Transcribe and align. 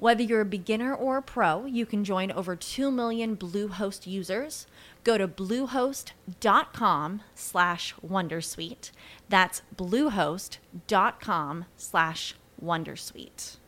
Whether 0.00 0.22
you're 0.22 0.40
a 0.40 0.46
beginner 0.46 0.94
or 0.94 1.18
a 1.18 1.22
pro, 1.22 1.66
you 1.66 1.84
can 1.84 2.04
join 2.04 2.32
over 2.32 2.56
2 2.56 2.90
million 2.90 3.36
Bluehost 3.36 4.06
users. 4.06 4.66
Go 5.04 5.18
to 5.18 5.28
bluehost.com 5.28 7.20
slash 7.34 7.94
wondersuite. 8.02 8.92
That's 9.28 9.60
bluehost.com 9.76 11.64
slash 11.76 12.34
wondersuite. 12.64 13.58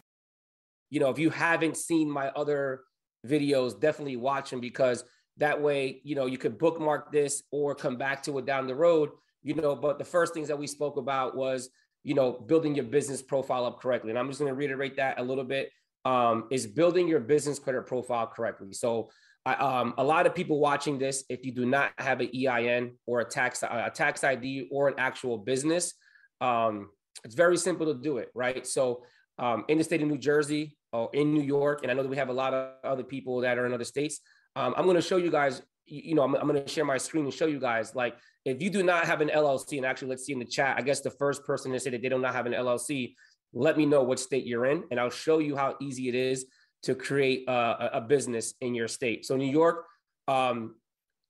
You 0.89 1.01
know, 1.01 1.11
if 1.11 1.19
you 1.19 1.29
haven't 1.29 1.77
seen 1.77 2.11
my 2.11 2.29
other 2.29 2.85
videos, 3.27 3.79
definitely 3.79 4.17
watch 4.17 4.49
them 4.49 4.61
because 4.61 5.05
that 5.37 5.61
way, 5.61 6.01
you 6.03 6.15
know, 6.15 6.25
you 6.25 6.39
could 6.39 6.57
bookmark 6.57 7.13
this 7.13 7.43
or 7.51 7.75
come 7.75 7.99
back 7.99 8.23
to 8.23 8.39
it 8.39 8.47
down 8.47 8.67
the 8.67 8.75
road, 8.75 9.11
you 9.43 9.55
know, 9.55 9.77
but 9.77 9.99
the 9.99 10.05
first 10.07 10.33
things 10.33 10.49
that 10.49 10.59
we 10.59 10.67
spoke 10.67 10.97
about 10.97 11.37
was 11.37 11.69
you 12.05 12.15
know, 12.15 12.33
building 12.33 12.75
your 12.75 12.85
business 12.85 13.23
profile 13.23 13.65
up 13.65 13.81
correctly. 13.81 14.11
And 14.11 14.19
I'm 14.19 14.29
just 14.29 14.41
going 14.41 14.51
to 14.51 14.57
reiterate 14.57 14.97
that 14.97 15.21
a 15.21 15.23
little 15.23 15.45
bit. 15.45 15.71
Um, 16.05 16.49
is 16.51 16.67
building 16.67 17.07
your 17.07 17.21
business 17.21 17.61
credit 17.61 17.87
profile 17.87 18.27
correctly. 18.27 18.73
So, 18.73 19.11
I, 19.45 19.55
um, 19.55 19.95
a 19.99 20.05
lot 20.05 20.27
of 20.27 20.35
people 20.35 20.59
watching 20.59 20.99
this, 20.99 21.25
if 21.29 21.45
you 21.45 21.53
do 21.53 21.67
not 21.67 21.93
have 21.99 22.21
an 22.21 22.31
EIN 22.35 22.97
or 23.07 23.21
a 23.21 23.25
tax 23.25 23.63
a 23.63 23.91
tax 23.93 24.23
ID 24.25 24.69
or 24.71 24.89
an 24.89 24.95
actual 24.99 25.39
business, 25.39 25.95
um, 26.41 26.91
it's 27.25 27.35
very 27.35 27.57
simple 27.57 27.87
to 27.87 27.95
do 27.95 28.19
it, 28.19 28.31
right? 28.35 28.67
So, 28.67 29.05
um, 29.39 29.65
in 29.69 29.79
the 29.79 29.85
state 29.85 30.03
of 30.03 30.09
New 30.09 30.19
Jersey 30.19 30.77
or 30.93 31.11
in 31.13 31.33
New 31.33 31.43
York, 31.43 31.81
and 31.83 31.91
I 31.91 31.95
know 31.95 32.03
that 32.03 32.09
we 32.09 32.17
have 32.17 32.29
a 32.29 32.33
lot 32.33 32.55
of 32.55 32.75
other 32.85 33.03
people 33.03 33.41
that 33.41 33.59
are 33.59 33.67
in 33.67 33.73
other 33.73 33.85
states. 33.85 34.21
Um, 34.57 34.75
I'm 34.77 34.85
going 34.85 34.97
to 34.97 35.03
show 35.03 35.17
you 35.17 35.31
guys. 35.31 35.63
You 35.87 36.15
know, 36.15 36.23
I'm, 36.23 36.35
I'm 36.37 36.47
going 36.47 36.63
to 36.63 36.69
share 36.69 36.85
my 36.85 36.97
screen 36.99 37.25
and 37.25 37.35
show 37.35 37.47
you 37.47 37.59
guys 37.59 37.95
like 37.95 38.15
if 38.45 38.63
you 38.63 38.71
do 38.71 38.83
not 38.83 39.05
have 39.07 39.21
an 39.21 39.29
LLC, 39.29 39.77
and 39.77 39.87
actually 39.87 40.09
let's 40.09 40.25
see 40.25 40.33
in 40.33 40.39
the 40.39 40.45
chat, 40.45 40.77
I 40.79 40.83
guess 40.83 41.01
the 41.01 41.11
first 41.11 41.45
person 41.45 41.73
to 41.73 41.81
say 41.81 41.91
that 41.91 42.03
they 42.03 42.09
do 42.09 42.19
not 42.19 42.35
have 42.35 42.47
an 42.47 42.53
LLC, 42.53 43.15
let 43.53 43.77
me 43.77 43.87
know 43.87 44.03
what 44.03 44.19
state 44.19 44.47
you're 44.47 44.67
in, 44.67 44.85
and 44.91 44.99
I'll 44.99 45.11
show 45.11 45.39
you 45.39 45.57
how 45.57 45.77
easy 45.81 46.09
it 46.09 46.15
is 46.15 46.47
to 46.85 46.95
create 46.95 47.49
a, 47.49 47.99
a 47.99 48.01
business 48.01 48.55
in 48.61 48.75
your 48.75 48.89
state. 48.89 49.25
So 49.25 49.37
New 49.37 49.51
York, 49.51 49.85
um, 50.29 50.77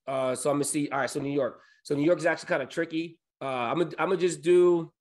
uh, 0.07 0.35
so 0.35 0.51
I'm 0.51 0.57
gonna 0.57 0.65
see. 0.65 0.89
All 0.91 1.01
right, 1.01 1.11
so 1.11 1.21
New 1.21 1.33
York. 1.33 1.61
So 1.83 1.95
New 1.95 2.05
York 2.05 2.19
is 2.19 2.27
actually 2.27 2.49
kind 2.49 2.63
of 2.63 2.69
tricky. 2.69 3.19
Uh, 3.41 3.47
I'm 3.47 3.79
gonna 3.79 3.91
I'm 3.99 4.09
gonna 4.09 4.21
just 4.21 4.43
do, 4.43 4.93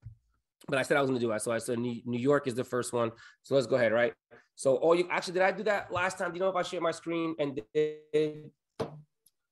but 0.68 0.78
I 0.78 0.82
said 0.82 0.98
I 0.98 1.02
was 1.02 1.10
gonna 1.10 1.20
do 1.20 1.30
that. 1.30 1.42
So 1.42 1.52
I 1.52 1.58
said 1.60 1.80
New, 1.80 2.02
New 2.06 2.20
York 2.20 2.48
is 2.48 2.56
the 2.56 2.64
first 2.64 2.92
one. 2.94 3.12
So 3.44 3.56
let's 3.56 3.68
go 3.68 3.76
ahead, 3.76 3.94
right? 3.94 4.14
So 4.56 4.76
all 4.76 4.96
you 4.96 5.08
actually 5.10 5.34
did 5.34 5.44
I 5.44 5.52
do 5.52 5.64
that 5.64 5.92
last 5.92 6.18
time? 6.18 6.32
Do 6.32 6.36
you 6.36 6.42
know 6.42 6.50
if 6.50 6.56
I 6.56 6.62
share 6.64 6.82
my 6.82 6.92
screen 6.92 7.36
and 7.40 7.62
did 7.74 8.52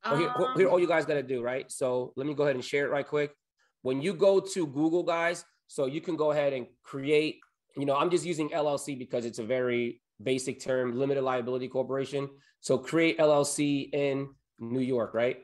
well, 0.05 0.17
here, 0.17 0.33
here, 0.55 0.69
all 0.69 0.79
you 0.79 0.87
guys 0.87 1.05
got 1.05 1.15
to 1.15 1.23
do, 1.23 1.41
right? 1.41 1.69
So 1.71 2.13
let 2.15 2.25
me 2.25 2.33
go 2.33 2.43
ahead 2.43 2.55
and 2.55 2.63
share 2.63 2.85
it 2.85 2.91
right 2.91 3.07
quick. 3.07 3.33
When 3.81 4.01
you 4.01 4.13
go 4.13 4.39
to 4.39 4.67
Google, 4.67 5.03
guys, 5.03 5.45
so 5.67 5.85
you 5.85 6.01
can 6.01 6.15
go 6.15 6.31
ahead 6.31 6.53
and 6.53 6.67
create, 6.83 7.39
you 7.79 7.85
know, 7.85 7.95
I'm 7.95 8.09
just 8.09 8.25
using 8.25 8.49
LLC 8.49 8.97
because 8.97 9.25
it's 9.25 9.39
a 9.39 9.43
very 9.43 10.01
basic 10.21 10.61
term, 10.61 10.97
limited 10.97 11.23
liability 11.23 11.67
corporation. 11.67 12.29
So 12.61 12.77
create 12.77 13.17
LLC 13.19 13.89
in 13.93 14.29
New 14.59 14.81
York, 14.81 15.13
right? 15.13 15.37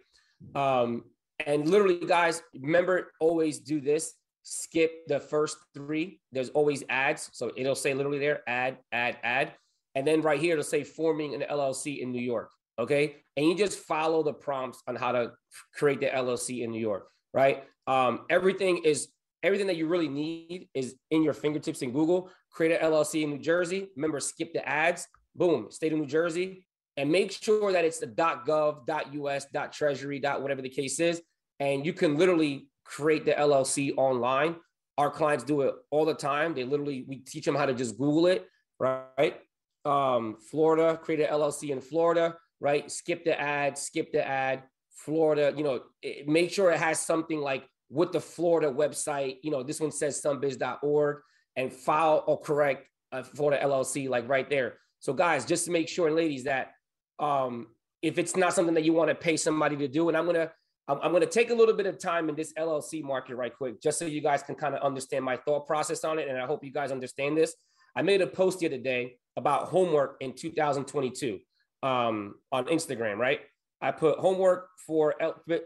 Um, 0.53 1.05
and 1.45 1.67
literally, 1.67 2.05
guys, 2.05 2.41
remember 2.59 3.11
always 3.19 3.59
do 3.59 3.81
this. 3.81 4.13
Skip 4.43 5.07
the 5.07 5.19
first 5.19 5.57
three. 5.73 6.19
There's 6.31 6.49
always 6.49 6.83
ads. 6.89 7.29
So 7.33 7.51
it'll 7.55 7.75
say 7.75 7.93
literally 7.93 8.19
there, 8.19 8.41
add, 8.47 8.77
add, 8.91 9.17
add. 9.23 9.53
And 9.95 10.05
then 10.05 10.21
right 10.21 10.39
here, 10.39 10.53
it'll 10.53 10.63
say 10.63 10.83
forming 10.83 11.33
an 11.33 11.43
LLC 11.49 11.99
in 11.99 12.11
New 12.11 12.21
York. 12.21 12.51
Okay. 12.77 13.15
And 13.37 13.45
you 13.45 13.55
just 13.55 13.79
follow 13.79 14.23
the 14.23 14.33
prompts 14.33 14.81
on 14.87 14.95
how 14.95 15.13
to 15.13 15.31
create 15.73 16.01
the 16.01 16.07
LLC 16.07 16.63
in 16.63 16.71
New 16.71 16.79
York, 16.79 17.07
right? 17.33 17.63
Um, 17.87 18.25
everything 18.29 18.81
is 18.83 19.07
everything 19.45 19.67
that 19.67 19.77
you 19.77 19.87
really 19.87 20.07
need 20.07 20.67
is 20.73 20.95
in 21.11 21.23
your 21.23 21.33
fingertips 21.33 21.81
in 21.81 21.91
Google. 21.91 22.29
Create 22.51 22.79
an 22.79 22.91
LLC 22.91 23.23
in 23.23 23.29
New 23.29 23.39
Jersey. 23.39 23.87
Remember, 23.95 24.19
skip 24.19 24.53
the 24.53 24.67
ads. 24.67 25.07
Boom, 25.35 25.69
state 25.69 25.91
of 25.91 25.99
New 25.99 26.05
Jersey, 26.05 26.65
and 26.95 27.11
make 27.11 27.29
sure 27.29 27.73
that 27.73 27.83
it's 27.83 27.99
the 27.99 28.07
.gov, 28.07 28.89
.us, 28.89 29.45
.treasury, 29.73 30.21
whatever 30.21 30.61
the 30.61 30.69
case 30.69 31.01
is, 31.01 31.21
and 31.59 31.85
you 31.85 31.91
can 31.91 32.17
literally 32.17 32.69
create 32.85 33.25
the 33.25 33.33
LLC 33.33 33.93
online. 33.97 34.55
Our 34.97 35.11
clients 35.11 35.43
do 35.43 35.61
it 35.61 35.75
all 35.91 36.05
the 36.05 36.13
time. 36.13 36.53
They 36.53 36.63
literally 36.63 37.03
we 37.05 37.17
teach 37.17 37.43
them 37.43 37.55
how 37.55 37.65
to 37.65 37.73
just 37.73 37.97
Google 37.97 38.27
it, 38.27 38.47
right? 38.79 39.41
Um, 39.83 40.37
Florida, 40.49 40.97
create 40.97 41.19
an 41.19 41.27
LLC 41.27 41.71
in 41.71 41.81
Florida 41.81 42.37
right? 42.59 42.91
Skip 42.91 43.23
the 43.23 43.39
ad, 43.39 43.77
skip 43.77 44.11
the 44.11 44.25
ad. 44.25 44.63
Florida, 44.91 45.53
you 45.55 45.63
know, 45.63 45.81
it, 46.01 46.27
make 46.27 46.51
sure 46.51 46.71
it 46.71 46.79
has 46.79 46.99
something 46.99 47.39
like 47.39 47.63
with 47.89 48.11
the 48.11 48.21
Florida 48.21 48.71
website. 48.71 49.37
You 49.43 49.51
know, 49.51 49.63
this 49.63 49.79
one 49.79 49.91
says 49.91 50.21
sunbiz.org 50.21 51.17
and 51.55 51.71
file 51.71 52.23
or 52.27 52.39
correct 52.39 52.87
uh, 53.11 53.23
Florida 53.23 53.63
LLC, 53.63 54.09
like 54.09 54.27
right 54.27 54.49
there. 54.49 54.77
So, 54.99 55.13
guys, 55.13 55.45
just 55.45 55.65
to 55.65 55.71
make 55.71 55.87
sure, 55.87 56.11
ladies, 56.11 56.45
that 56.45 56.71
um, 57.19 57.67
if 58.01 58.17
it's 58.17 58.35
not 58.35 58.53
something 58.53 58.75
that 58.75 58.83
you 58.83 58.93
want 58.93 59.09
to 59.09 59.15
pay 59.15 59.37
somebody 59.37 59.75
to 59.77 59.87
do, 59.87 60.09
and 60.09 60.17
I'm 60.17 60.25
gonna 60.25 60.51
I'm, 60.87 60.99
I'm 61.01 61.11
gonna 61.11 61.25
take 61.25 61.49
a 61.49 61.55
little 61.55 61.75
bit 61.75 61.85
of 61.85 61.99
time 61.99 62.29
in 62.29 62.35
this 62.35 62.53
LLC 62.53 63.03
market 63.03 63.35
right 63.35 63.55
quick, 63.55 63.81
just 63.81 63.99
so 63.99 64.05
you 64.05 64.21
guys 64.21 64.43
can 64.43 64.55
kind 64.55 64.75
of 64.75 64.81
understand 64.81 65.23
my 65.23 65.37
thought 65.37 65.67
process 65.67 66.03
on 66.03 66.19
it, 66.19 66.27
and 66.27 66.37
I 66.39 66.45
hope 66.45 66.63
you 66.63 66.71
guys 66.71 66.91
understand 66.91 67.37
this. 67.37 67.55
I 67.95 68.01
made 68.01 68.21
a 68.21 68.27
post 68.27 68.59
the 68.59 68.67
other 68.67 68.77
day 68.77 69.17
about 69.37 69.69
homework 69.69 70.17
in 70.19 70.33
2022 70.33 71.39
um, 71.83 72.35
on 72.51 72.65
Instagram, 72.65 73.17
right? 73.17 73.41
I 73.85 73.91
put 73.91 74.17
homework 74.17 74.69
for 74.85 75.13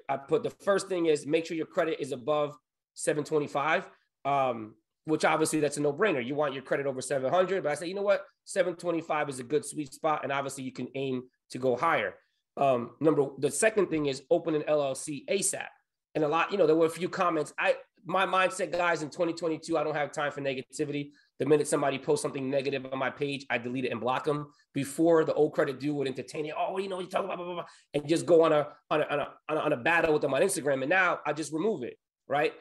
I 0.09 0.17
put 0.17 0.43
the 0.43 0.49
first 0.49 0.89
thing 0.89 1.05
is 1.05 1.25
make 1.25 1.45
sure 1.45 1.55
your 1.55 1.65
credit 1.65 1.99
is 1.99 2.11
above 2.11 2.55
725. 2.95 3.87
Um, 4.25 4.75
which 5.05 5.25
obviously 5.25 5.59
that's 5.59 5.77
a 5.77 5.81
no-brainer. 5.81 6.23
You 6.23 6.35
want 6.35 6.53
your 6.53 6.61
credit 6.61 6.85
over 6.85 7.01
700, 7.01 7.63
but 7.63 7.71
I 7.71 7.75
say, 7.75 7.87
you 7.87 7.95
know 7.95 8.03
what, 8.03 8.25
725 8.45 9.29
is 9.29 9.39
a 9.39 9.43
good 9.43 9.65
sweet 9.65 9.91
spot, 9.91 10.21
and 10.23 10.31
obviously 10.31 10.63
you 10.63 10.71
can 10.71 10.87
aim 10.93 11.23
to 11.49 11.57
go 11.57 11.75
higher. 11.75 12.13
Um, 12.57 12.91
number 12.99 13.25
the 13.39 13.49
second 13.49 13.87
thing 13.87 14.05
is 14.05 14.21
open 14.29 14.53
an 14.53 14.63
LLC 14.63 15.25
ASAP, 15.27 15.65
and 16.13 16.23
a 16.23 16.27
lot, 16.27 16.51
you 16.51 16.57
know, 16.57 16.67
there 16.67 16.75
were 16.75 16.85
a 16.85 16.91
few 16.91 17.09
comments. 17.09 17.53
I 17.57 17.75
my 18.05 18.25
mindset, 18.25 18.71
guys, 18.71 19.01
in 19.01 19.09
2022, 19.09 19.77
I 19.77 19.83
don't 19.83 19.95
have 19.95 20.11
time 20.11 20.31
for 20.31 20.41
negativity. 20.41 21.11
The 21.39 21.45
minute 21.45 21.67
somebody 21.67 21.97
posts 21.97 22.21
something 22.21 22.49
negative 22.49 22.85
on 22.91 22.99
my 22.99 23.09
page, 23.09 23.45
I 23.49 23.57
delete 23.57 23.85
it 23.85 23.91
and 23.91 24.01
block 24.01 24.25
them. 24.25 24.51
Before 24.73 25.23
the 25.23 25.33
old 25.33 25.53
credit 25.53 25.79
dude 25.79 25.95
would 25.95 26.07
entertain 26.07 26.45
it, 26.45 26.53
oh, 26.57 26.77
you 26.77 26.89
know, 26.89 26.99
you 26.99 27.07
talk 27.07 27.23
about 27.23 27.37
blah, 27.37 27.45
blah, 27.45 27.55
blah, 27.55 27.65
and 27.93 28.07
just 28.07 28.25
go 28.25 28.43
on 28.43 28.51
a 28.51 28.67
on 28.91 29.01
a, 29.01 29.05
on 29.05 29.19
a 29.19 29.27
on 29.49 29.57
a 29.57 29.59
on 29.61 29.73
a 29.73 29.77
battle 29.77 30.13
with 30.13 30.21
them 30.21 30.33
on 30.33 30.41
Instagram, 30.41 30.81
and 30.81 30.89
now 30.89 31.19
I 31.25 31.33
just 31.33 31.53
remove 31.53 31.83
it. 31.83 31.97
Right? 32.27 32.53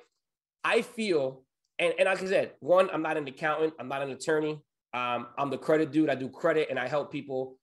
I 0.65 0.83
feel 0.83 1.43
and, 1.79 1.95
and 1.99 2.07
like 2.07 2.23
I 2.23 2.27
said, 2.27 2.53
one, 2.61 2.91
I'm 2.93 3.03
not 3.03 3.17
an 3.17 3.27
accountant, 3.27 3.75
I'm 3.79 3.89
not 3.89 4.03
an 4.03 4.11
attorney. 4.11 4.61
Um, 4.95 5.29
I'm 5.37 5.51
the 5.51 5.59
credit 5.59 5.93
dude. 5.93 6.11
I 6.11 6.15
do 6.15 6.29
credit 6.29 6.69
and 6.71 6.79
I 6.79 6.89
help 6.89 7.13
people, 7.13 7.59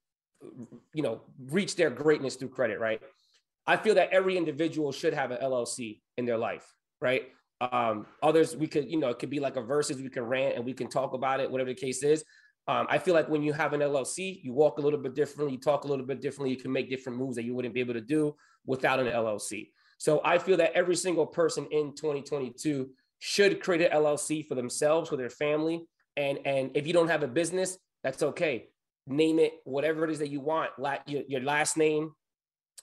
you 0.93 1.01
know, 1.01 1.21
reach 1.49 1.75
their 1.75 1.89
greatness 1.89 2.35
through 2.35 2.49
credit, 2.49 2.79
right? 2.79 3.01
I 3.67 3.77
feel 3.77 3.95
that 3.95 4.11
every 4.11 4.37
individual 4.37 4.91
should 4.91 5.13
have 5.13 5.31
an 5.31 5.39
LLC 5.41 6.01
in 6.17 6.25
their 6.25 6.37
life, 6.37 6.65
right? 7.01 7.23
Um, 7.61 8.05
others, 8.21 8.55
we 8.55 8.67
could, 8.67 8.89
you 8.89 8.99
know, 8.99 9.09
it 9.09 9.19
could 9.19 9.29
be 9.29 9.39
like 9.39 9.55
a 9.55 9.61
versus, 9.61 9.97
we 9.97 10.09
can 10.09 10.23
rant 10.23 10.55
and 10.55 10.65
we 10.65 10.73
can 10.73 10.87
talk 10.87 11.13
about 11.13 11.39
it, 11.39 11.49
whatever 11.49 11.69
the 11.69 11.75
case 11.75 12.03
is. 12.03 12.23
Um, 12.67 12.87
I 12.89 12.97
feel 12.97 13.13
like 13.13 13.29
when 13.29 13.43
you 13.43 13.53
have 13.53 13.73
an 13.73 13.81
LLC, 13.81 14.43
you 14.43 14.53
walk 14.53 14.79
a 14.79 14.81
little 14.81 14.99
bit 14.99 15.13
differently, 15.13 15.53
you 15.53 15.59
talk 15.59 15.83
a 15.83 15.87
little 15.87 16.05
bit 16.05 16.19
differently, 16.19 16.49
you 16.49 16.61
can 16.61 16.71
make 16.71 16.89
different 16.89 17.17
moves 17.17 17.35
that 17.35 17.43
you 17.43 17.53
wouldn't 17.53 17.73
be 17.73 17.79
able 17.79 17.93
to 17.93 18.01
do 18.01 18.35
without 18.65 18.99
an 18.99 19.07
LLC. 19.07 19.69
So 19.97 20.21
I 20.25 20.39
feel 20.39 20.57
that 20.57 20.73
every 20.73 20.95
single 20.95 21.27
person 21.27 21.67
in 21.71 21.93
2022 21.95 22.89
should 23.19 23.61
create 23.61 23.81
an 23.81 23.91
LLC 23.91 24.45
for 24.47 24.55
themselves, 24.55 25.09
for 25.09 25.15
their 25.15 25.29
family. 25.29 25.85
And, 26.17 26.39
and 26.45 26.71
if 26.73 26.87
you 26.87 26.93
don't 26.93 27.07
have 27.07 27.23
a 27.23 27.27
business, 27.27 27.77
that's 28.03 28.23
okay. 28.23 28.67
Name 29.07 29.39
it 29.39 29.53
whatever 29.63 30.03
it 30.03 30.11
is 30.11 30.19
that 30.19 30.29
you 30.29 30.41
want. 30.41 30.71
La- 30.79 30.97
your, 31.05 31.23
your 31.27 31.41
last 31.41 31.77
name, 31.77 32.11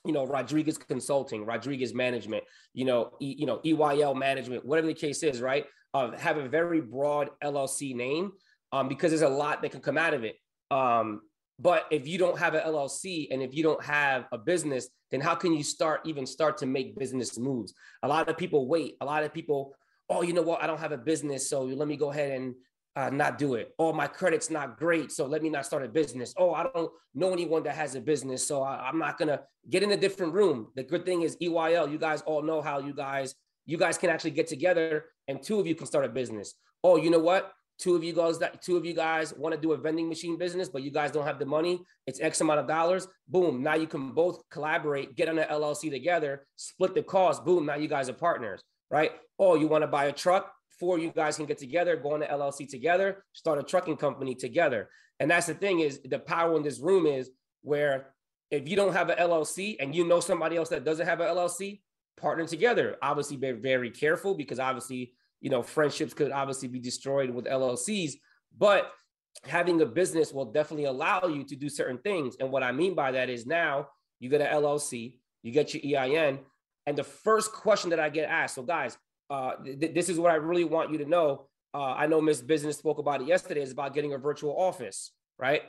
you 0.05 0.13
know, 0.13 0.27
Rodriguez 0.27 0.79
Consulting, 0.79 1.45
Rodriguez 1.45 1.95
Management, 1.95 2.45
you 2.75 2.85
know, 2.85 3.13
e, 3.21 3.37
you 3.39 3.47
know, 3.47 3.59
EYL 3.65 4.17
Management, 4.17 4.65
whatever 4.65 4.87
the 4.87 4.95
case 4.95 5.23
is, 5.23 5.41
right? 5.41 5.67
Uh, 5.95 6.11
have 6.13 6.39
a 6.39 6.49
very 6.49 6.81
broad 6.81 7.31
LLC 7.43 7.95
name 7.95 8.33
um, 8.73 8.89
because 8.89 9.11
there's 9.11 9.23
a 9.23 9.29
lot 9.29 9.63
that 9.63 9.71
can 9.71 9.81
come 9.81 9.99
out 9.99 10.15
of 10.15 10.25
it. 10.25 10.37
Um, 10.71 11.21
but 11.59 11.85
if 11.91 12.09
you 12.09 12.19
don't 12.19 12.39
have 12.39 12.55
an 12.55 12.63
LLC 12.63 13.29
and 13.31 13.43
if 13.43 13.55
you 13.55 13.63
don't 13.63 13.83
have 13.85 14.25
a 14.33 14.39
business, 14.39 14.89
then 15.11 15.21
how 15.21 15.35
can 15.35 15.53
you 15.53 15.63
start 15.63 16.01
even 16.05 16.27
start 16.27 16.57
to 16.59 16.67
make 16.67 16.99
business 16.99 17.39
moves? 17.39 17.75
A 18.03 18.09
lot 18.09 18.29
of 18.29 18.37
people 18.37 18.67
wait. 18.67 18.97
A 19.01 19.05
lot 19.05 19.23
of 19.23 19.33
people 19.33 19.77
oh, 20.13 20.23
you 20.23 20.33
know 20.33 20.43
what? 20.43 20.63
I 20.63 20.67
don't 20.67 20.81
have 20.81 20.93
a 20.93 20.99
business, 20.99 21.49
so 21.49 21.63
let 21.63 21.89
me 21.89 21.97
go 21.97 22.11
ahead 22.11 22.33
and 22.33 22.55
uh, 22.95 23.11
not 23.11 23.39
do 23.39 23.55
it. 23.55 23.75
Oh, 23.79 23.93
my 23.93 24.07
credit's 24.07 24.51
not 24.51 24.79
great, 24.79 25.11
so 25.13 25.27
let 25.27 25.43
me 25.43 25.49
not 25.49 25.65
start 25.65 25.85
a 25.85 25.89
business. 25.89 26.35
Oh, 26.37 26.53
I 26.53 26.65
don't 26.65 26.91
know 27.15 27.33
anyone 27.33 27.63
that 27.65 27.75
has 27.75 27.95
a 27.95 28.01
business, 28.01 28.47
so 28.47 28.63
I, 28.63 28.89
am 28.89 28.99
not 28.99 29.19
gonna 29.19 29.41
get 29.71 29.83
in 29.83 29.93
a 29.93 29.97
different 29.97 30.35
room. 30.35 30.69
The 30.77 30.83
good 30.83 31.05
thing 31.05 31.23
is 31.23 31.37
EYL. 31.37 31.91
You 31.91 31.99
guys 31.99 32.23
all 32.23 32.43
know 32.43 32.61
how 32.61 32.79
you 32.81 32.95
guys 32.95 33.35
you 33.65 33.79
guys 33.79 33.97
can 33.97 34.11
actually 34.11 34.33
get 34.33 34.47
together, 34.47 35.07
and 35.29 35.43
two 35.43 35.59
of 35.61 35.67
you 35.67 35.75
can 35.75 35.87
start 35.87 36.05
a 36.05 36.09
business. 36.09 36.55
Oh, 36.83 36.97
you 36.97 37.11
know 37.11 37.21
what? 37.21 37.53
Two 37.79 37.97
of 37.97 38.05
you 38.05 38.13
guys 38.13 38.39
that 38.41 38.61
two 38.63 38.77
of 38.77 38.85
you 38.85 38.93
guys 38.93 39.33
want 39.35 39.55
to 39.55 39.61
do 39.61 39.73
a 39.73 39.77
vending 39.77 40.09
machine 40.09 40.37
business, 40.37 40.69
but 40.69 40.83
you 40.83 40.91
guys 40.91 41.11
don't 41.13 41.25
have 41.25 41.39
the 41.39 41.47
money. 41.47 41.81
It's 42.07 42.21
X 42.21 42.41
amount 42.41 42.61
of 42.61 42.69
dollars. 42.69 43.09
Boom! 43.29 43.63
Now 43.63 43.75
you 43.75 43.87
can 43.87 44.13
both 44.13 44.43
collaborate, 44.51 45.17
get 45.17 45.29
on 45.29 45.39
an 45.39 45.49
LLC 45.49 45.91
together, 45.91 46.47
split 46.57 46.95
the 46.95 47.03
cost. 47.03 47.45
Boom! 47.45 47.67
Now 47.67 47.77
you 47.77 47.89
guys 47.89 48.09
are 48.09 48.15
partners 48.15 48.63
right? 48.93 49.11
Oh, 49.39 49.57
you 49.57 49.67
want 49.67 49.83
to 49.83 49.89
buy 49.89 50.05
a 50.05 50.13
truck? 50.13 50.53
Four 50.83 50.99
you 50.99 51.13
guys 51.13 51.37
can 51.37 51.47
get 51.47 51.59
together, 51.59 51.95
go 51.95 52.15
on 52.15 52.19
the 52.19 52.27
LLC 52.27 52.69
together, 52.69 53.23
start 53.33 53.61
a 53.61 53.63
trucking 53.63 53.99
company 53.99 54.35
together. 54.35 54.89
And 55.21 55.31
that's 55.31 55.47
the 55.47 55.55
thing 55.55 55.79
is 55.79 56.01
the 56.05 56.19
power 56.19 56.57
in 56.57 56.65
this 56.65 56.81
room 56.81 57.07
is 57.07 57.31
where 57.61 58.15
if 58.51 58.69
you 58.69 58.75
don't 58.75 58.93
have 58.93 59.09
an 59.09 59.17
LLC 59.17 59.77
and 59.79 59.95
you 59.95 60.05
know 60.05 60.19
somebody 60.19 60.57
else 60.57 60.71
that 60.71 60.85
doesn't 60.85 61.07
have 61.07 61.21
an 61.21 61.29
LLC, 61.29 61.83
partner 62.17 62.45
together. 62.49 62.97
Obviously, 63.01 63.37
be 63.37 63.53
very 63.53 63.93
careful 63.93 64.35
because 64.35 64.59
obviously, 64.59 65.13
you 65.41 65.51
know, 65.51 65.63
friendships 65.63 66.15
could 66.15 66.33
obviously 66.33 66.67
be 66.67 66.81
destroyed 66.81 67.31
with 67.31 67.45
LLCs, 67.45 68.15
but 68.59 68.91
having 69.45 69.81
a 69.83 69.87
business 69.87 70.33
will 70.33 70.47
definitely 70.47 70.87
allow 70.87 71.29
you 71.29 71.45
to 71.45 71.55
do 71.55 71.69
certain 71.69 71.99
things. 71.99 72.35
And 72.41 72.51
what 72.51 72.65
I 72.65 72.73
mean 72.73 72.97
by 72.97 73.13
that 73.13 73.31
is 73.31 73.47
now 73.47 73.87
you 74.19 74.29
get 74.29 74.41
an 74.41 74.49
LLC, 74.49 75.19
you 75.45 75.53
get 75.53 75.75
your 75.75 76.03
EIN, 76.03 76.41
and 76.87 76.99
the 76.99 77.05
first 77.05 77.53
question 77.53 77.91
that 77.91 78.01
I 78.01 78.09
get 78.09 78.29
asked, 78.29 78.57
so 78.57 78.65
guys, 78.65 78.99
uh, 79.33 79.57
th- 79.65 79.95
this 79.95 80.11
is 80.11 80.19
what 80.19 80.31
I 80.31 80.35
really 80.35 80.65
want 80.65 80.93
you 80.93 80.99
to 80.99 81.07
know. 81.07 81.47
Uh, 81.73 81.95
I 81.95 82.07
know 82.07 82.21
Miss 82.21 82.43
Business 82.43 82.77
spoke 82.77 82.99
about 82.99 83.23
it 83.23 83.29
yesterday. 83.29 83.63
It's 83.63 83.73
about 83.73 83.95
getting 83.95 84.13
a 84.13 84.19
virtual 84.19 84.55
office, 84.59 85.13
right? 85.39 85.63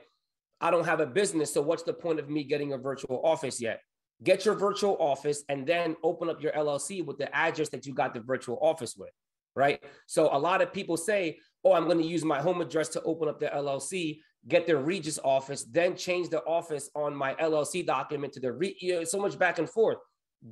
I 0.60 0.70
don't 0.70 0.84
have 0.84 1.00
a 1.00 1.06
business, 1.06 1.54
so 1.54 1.62
what's 1.62 1.84
the 1.84 1.94
point 1.94 2.20
of 2.20 2.30
me 2.30 2.44
getting 2.44 2.74
a 2.74 2.78
virtual 2.78 3.22
office 3.24 3.62
yet? 3.62 3.80
Get 4.22 4.44
your 4.46 4.56
virtual 4.56 4.98
office 5.00 5.44
and 5.48 5.66
then 5.66 5.96
open 6.04 6.30
up 6.30 6.42
your 6.44 6.52
LLC 6.52 7.06
with 7.06 7.18
the 7.18 7.34
address 7.34 7.70
that 7.70 7.86
you 7.86 7.94
got 7.94 8.14
the 8.14 8.20
virtual 8.20 8.60
office 8.62 8.96
with, 8.98 9.12
right? 9.56 9.82
So 10.08 10.30
a 10.36 10.38
lot 10.38 10.62
of 10.62 10.74
people 10.74 10.98
say, 10.98 11.40
"Oh, 11.64 11.74
I'm 11.74 11.86
going 11.86 11.98
to 12.00 12.06
use 12.06 12.26
my 12.26 12.42
home 12.42 12.60
address 12.60 12.90
to 12.90 13.02
open 13.04 13.30
up 13.30 13.40
the 13.40 13.48
LLC." 13.48 14.20
Get 14.46 14.68
the 14.68 14.76
Regus 14.76 15.20
office, 15.24 15.64
then 15.64 15.96
change 15.96 16.28
the 16.28 16.44
office 16.44 16.90
on 16.96 17.16
my 17.16 17.34
LLC 17.36 17.86
document 17.86 18.34
to 18.34 18.42
the 18.42 18.52
re- 18.52 19.06
so 19.06 19.18
much 19.18 19.40
back 19.40 19.58
and 19.58 19.70
forth 19.70 20.00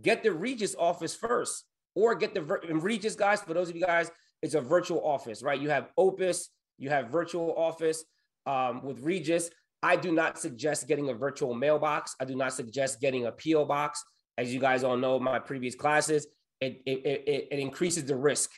get 0.02 0.24
the 0.24 0.31
Regus 0.31 0.75
office 0.78 1.16
first, 1.16 1.66
or 1.96 2.16
get 2.16 2.34
the 2.34 2.42
Regus 2.42 3.16
guys. 3.16 3.42
For 3.42 3.54
those 3.54 3.70
of 3.70 3.76
you 3.76 3.86
guys, 3.86 4.12
it's 4.42 4.56
a 4.56 4.62
virtual 4.62 5.02
office, 5.06 5.44
right? 5.44 5.60
You 5.60 5.70
have 5.70 5.90
Opus, 5.98 6.50
you 6.78 6.90
have 6.90 7.10
virtual 7.10 7.54
office 7.56 8.04
um, 8.46 8.84
with 8.84 9.00
Regus. 9.02 9.50
I 9.84 9.96
do 9.96 10.12
not 10.12 10.38
suggest 10.38 10.88
getting 10.88 11.10
a 11.10 11.14
virtual 11.14 11.54
mailbox. 11.54 12.16
I 12.20 12.26
do 12.26 12.36
not 12.36 12.54
suggest 12.54 13.02
getting 13.02 13.26
a 13.26 13.31
PO 13.31 13.66
box. 13.66 14.04
As 14.38 14.54
you 14.54 14.60
guys 14.60 14.83
all 14.83 14.98
know, 14.98 15.19
my 15.19 15.40
previous 15.40 15.76
classes, 15.76 16.28
it, 16.60 16.81
it, 16.86 17.06
it, 17.06 17.48
it 17.52 17.60
increases 17.60 18.06
the 18.06 18.16
risk 18.16 18.52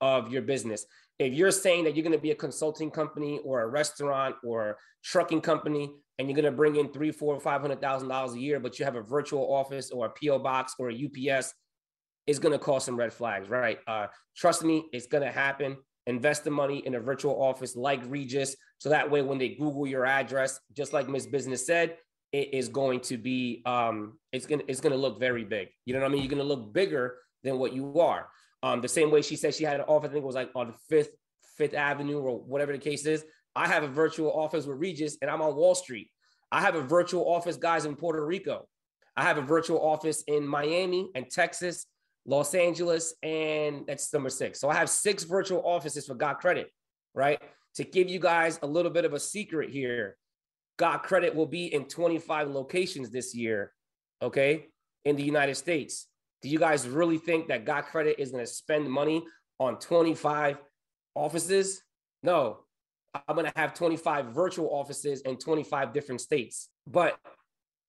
of 0.00 0.30
your 0.30 0.42
business. 0.42 0.86
If 1.18 1.34
you're 1.34 1.50
saying 1.50 1.84
that 1.84 1.96
you're 1.96 2.04
going 2.04 2.16
to 2.16 2.22
be 2.22 2.30
a 2.30 2.36
consulting 2.36 2.90
company 2.90 3.40
or 3.44 3.62
a 3.62 3.66
restaurant 3.66 4.36
or 4.44 4.78
trucking 5.04 5.40
company, 5.40 5.90
and 6.18 6.28
you're 6.28 6.34
going 6.34 6.44
to 6.44 6.52
bring 6.52 6.76
in 6.76 6.92
three, 6.92 7.12
four, 7.12 7.38
five 7.40 7.60
hundred 7.60 7.80
thousand 7.80 8.08
dollars 8.08 8.34
a 8.34 8.38
year, 8.38 8.60
but 8.60 8.78
you 8.78 8.84
have 8.84 8.96
a 8.96 9.02
virtual 9.02 9.52
office 9.52 9.90
or 9.90 10.06
a 10.06 10.10
PO 10.10 10.38
box 10.40 10.74
or 10.78 10.90
a 10.90 10.94
UPS, 10.94 11.54
it's 12.28 12.38
going 12.38 12.52
to 12.52 12.58
cause 12.58 12.84
some 12.84 12.94
red 12.94 13.12
flags, 13.12 13.48
right? 13.48 13.78
Uh, 13.86 14.06
trust 14.36 14.62
me, 14.62 14.84
it's 14.92 15.06
going 15.06 15.24
to 15.24 15.32
happen. 15.32 15.78
Invest 16.06 16.44
the 16.44 16.50
money 16.50 16.78
in 16.86 16.94
a 16.94 17.00
virtual 17.00 17.42
office 17.42 17.74
like 17.74 18.00
Regus. 18.06 18.54
so 18.76 18.90
that 18.90 19.10
way 19.10 19.22
when 19.22 19.38
they 19.38 19.48
Google 19.48 19.86
your 19.86 20.04
address, 20.04 20.60
just 20.76 20.92
like 20.92 21.08
Miss 21.08 21.26
Business 21.26 21.66
said, 21.66 21.96
it 22.32 22.52
is 22.52 22.68
going 22.68 23.00
to 23.00 23.16
be 23.16 23.62
um, 23.64 24.18
it's 24.32 24.44
gonna 24.46 24.62
it's 24.68 24.80
gonna 24.80 24.96
look 24.96 25.18
very 25.18 25.44
big. 25.44 25.68
You 25.86 25.94
know 25.94 26.00
what 26.00 26.06
I 26.06 26.08
mean? 26.10 26.22
You're 26.22 26.30
gonna 26.30 26.42
look 26.42 26.72
bigger 26.74 27.16
than 27.42 27.58
what 27.58 27.72
you 27.72 27.98
are. 28.00 28.28
Um, 28.62 28.82
the 28.82 28.88
same 28.88 29.10
way 29.10 29.22
she 29.22 29.36
said 29.36 29.54
she 29.54 29.64
had 29.64 29.80
an 29.80 29.86
office, 29.86 30.10
I 30.10 30.12
think 30.12 30.24
it 30.24 30.26
was 30.26 30.34
like 30.34 30.50
on 30.54 30.74
Fifth 30.90 31.10
Fifth 31.56 31.74
Avenue 31.74 32.18
or 32.18 32.38
whatever 32.38 32.72
the 32.72 32.78
case 32.78 33.06
is. 33.06 33.24
I 33.56 33.66
have 33.66 33.82
a 33.82 33.88
virtual 33.88 34.30
office 34.32 34.66
with 34.66 34.78
Regus, 34.78 35.16
and 35.22 35.30
I'm 35.30 35.40
on 35.40 35.56
Wall 35.56 35.74
Street. 35.74 36.10
I 36.52 36.60
have 36.60 36.74
a 36.74 36.82
virtual 36.82 37.24
office, 37.26 37.56
guys, 37.56 37.86
in 37.86 37.96
Puerto 37.96 38.24
Rico. 38.24 38.68
I 39.16 39.22
have 39.22 39.38
a 39.38 39.42
virtual 39.42 39.80
office 39.80 40.22
in 40.26 40.46
Miami 40.46 41.10
and 41.14 41.28
Texas, 41.30 41.86
Los 42.28 42.54
Angeles, 42.54 43.14
and 43.22 43.86
that's 43.86 44.12
number 44.12 44.28
six. 44.28 44.60
So 44.60 44.68
I 44.68 44.74
have 44.74 44.90
six 44.90 45.24
virtual 45.24 45.62
offices 45.64 46.06
for 46.06 46.14
Got 46.14 46.40
Credit, 46.40 46.70
right? 47.14 47.40
To 47.76 47.84
give 47.84 48.10
you 48.10 48.20
guys 48.20 48.58
a 48.62 48.66
little 48.66 48.90
bit 48.90 49.06
of 49.06 49.14
a 49.14 49.20
secret 49.20 49.70
here, 49.70 50.18
Got 50.78 51.04
Credit 51.04 51.34
will 51.34 51.46
be 51.46 51.72
in 51.72 51.86
25 51.86 52.50
locations 52.50 53.10
this 53.10 53.34
year, 53.34 53.72
okay, 54.20 54.66
in 55.06 55.16
the 55.16 55.22
United 55.22 55.54
States. 55.54 56.06
Do 56.42 56.50
you 56.50 56.58
guys 56.58 56.86
really 56.86 57.16
think 57.16 57.48
that 57.48 57.64
Got 57.64 57.86
Credit 57.86 58.20
is 58.20 58.30
going 58.30 58.44
to 58.44 58.50
spend 58.50 58.90
money 58.90 59.24
on 59.58 59.78
25 59.78 60.58
offices? 61.14 61.82
No, 62.22 62.58
I'm 63.14 63.36
going 63.36 63.50
to 63.50 63.58
have 63.58 63.72
25 63.72 64.26
virtual 64.26 64.68
offices 64.70 65.22
in 65.22 65.38
25 65.38 65.94
different 65.94 66.20
states, 66.20 66.68
but 66.86 67.18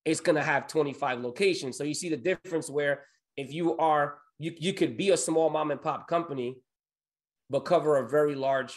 it's 0.06 0.20
going 0.20 0.36
to 0.36 0.42
have 0.42 0.66
25 0.66 1.20
locations. 1.20 1.76
So 1.76 1.84
you 1.84 1.92
see 1.92 2.08
the 2.08 2.16
difference 2.16 2.70
where 2.70 3.04
if 3.36 3.52
you 3.52 3.76
are, 3.76 4.16
you, 4.40 4.54
you 4.58 4.72
could 4.72 4.96
be 4.96 5.10
a 5.10 5.16
small 5.16 5.50
mom 5.50 5.70
and 5.70 5.80
pop 5.80 6.08
company, 6.08 6.56
but 7.50 7.60
cover 7.60 7.98
a 7.98 8.08
very 8.08 8.34
large 8.34 8.76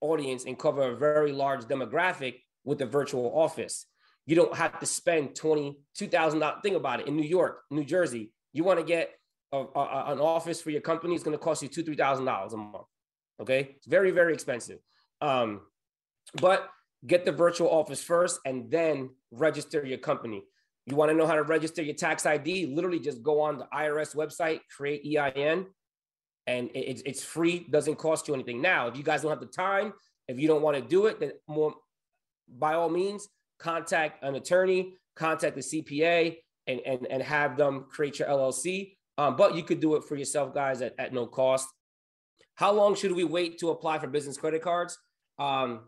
audience 0.00 0.44
and 0.46 0.58
cover 0.58 0.92
a 0.92 0.96
very 0.96 1.32
large 1.32 1.64
demographic 1.64 2.36
with 2.64 2.80
a 2.80 2.86
virtual 2.86 3.30
office. 3.34 3.86
You 4.26 4.36
don't 4.36 4.56
have 4.56 4.78
to 4.78 4.86
spend 4.86 5.34
twenty 5.34 5.78
two 5.94 6.06
thousand 6.06 6.38
dollars. 6.38 6.60
Think 6.62 6.76
about 6.76 7.00
it. 7.00 7.08
In 7.08 7.16
New 7.16 7.28
York, 7.38 7.62
New 7.70 7.84
Jersey, 7.84 8.32
you 8.52 8.62
want 8.62 8.78
to 8.78 8.86
get 8.86 9.10
a, 9.52 9.58
a, 9.58 10.12
an 10.12 10.20
office 10.20 10.62
for 10.62 10.70
your 10.70 10.80
company 10.80 11.14
is 11.16 11.24
going 11.24 11.36
to 11.36 11.42
cost 11.42 11.62
you 11.62 11.68
two 11.68 11.82
three 11.82 11.96
thousand 11.96 12.26
dollars 12.26 12.52
a 12.52 12.56
month. 12.56 12.86
Okay, 13.40 13.74
it's 13.76 13.86
very 13.86 14.12
very 14.12 14.32
expensive. 14.32 14.78
Um, 15.20 15.62
but 16.40 16.68
get 17.04 17.24
the 17.24 17.32
virtual 17.32 17.68
office 17.68 18.02
first, 18.02 18.38
and 18.44 18.70
then 18.70 19.10
register 19.32 19.84
your 19.84 19.98
company. 19.98 20.44
You 20.86 20.96
want 20.96 21.10
to 21.10 21.16
know 21.16 21.26
how 21.26 21.34
to 21.34 21.42
register 21.42 21.82
your 21.82 21.94
tax 21.94 22.26
ID? 22.26 22.66
Literally, 22.66 22.98
just 22.98 23.22
go 23.22 23.40
on 23.40 23.58
the 23.58 23.66
IRS 23.72 24.16
website, 24.16 24.60
create 24.74 25.02
EIN, 25.16 25.66
and 26.46 26.70
it's 26.74 27.02
it's 27.04 27.22
free. 27.22 27.66
Doesn't 27.70 27.96
cost 27.96 28.28
you 28.28 28.34
anything. 28.34 28.60
Now, 28.60 28.88
if 28.88 28.96
you 28.96 29.02
guys 29.02 29.22
don't 29.22 29.30
have 29.30 29.40
the 29.40 29.46
time, 29.46 29.92
if 30.26 30.38
you 30.38 30.48
don't 30.48 30.62
want 30.62 30.76
to 30.76 30.82
do 30.82 31.06
it, 31.06 31.20
then 31.20 31.32
more 31.46 31.74
by 32.48 32.74
all 32.74 32.88
means, 32.88 33.28
contact 33.58 34.24
an 34.24 34.34
attorney, 34.34 34.94
contact 35.14 35.54
the 35.54 35.62
CPA, 35.62 36.36
and 36.66 36.80
and 36.86 37.06
and 37.06 37.22
have 37.22 37.56
them 37.56 37.86
create 37.90 38.18
your 38.18 38.28
LLC. 38.28 38.96
Um, 39.18 39.36
but 39.36 39.54
you 39.54 39.62
could 39.62 39.80
do 39.80 39.96
it 39.96 40.04
for 40.04 40.16
yourself, 40.16 40.54
guys, 40.54 40.80
at, 40.80 40.94
at 40.98 41.12
no 41.12 41.26
cost. 41.26 41.68
How 42.54 42.72
long 42.72 42.94
should 42.94 43.12
we 43.12 43.24
wait 43.24 43.58
to 43.58 43.70
apply 43.70 43.98
for 43.98 44.06
business 44.06 44.38
credit 44.38 44.62
cards? 44.62 44.98
Um, 45.38 45.80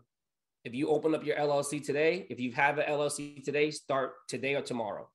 if 0.63 0.73
you 0.73 0.89
open 0.89 1.13
up 1.13 1.25
your 1.25 1.35
LLC 1.35 1.83
today, 1.83 2.25
if 2.29 2.39
you 2.39 2.51
have 2.53 2.77
an 2.77 2.85
LLC 2.89 3.43
today, 3.43 3.69
start 3.71 4.13
today 4.27 4.55
or 4.55 4.61
tomorrow. 4.61 5.09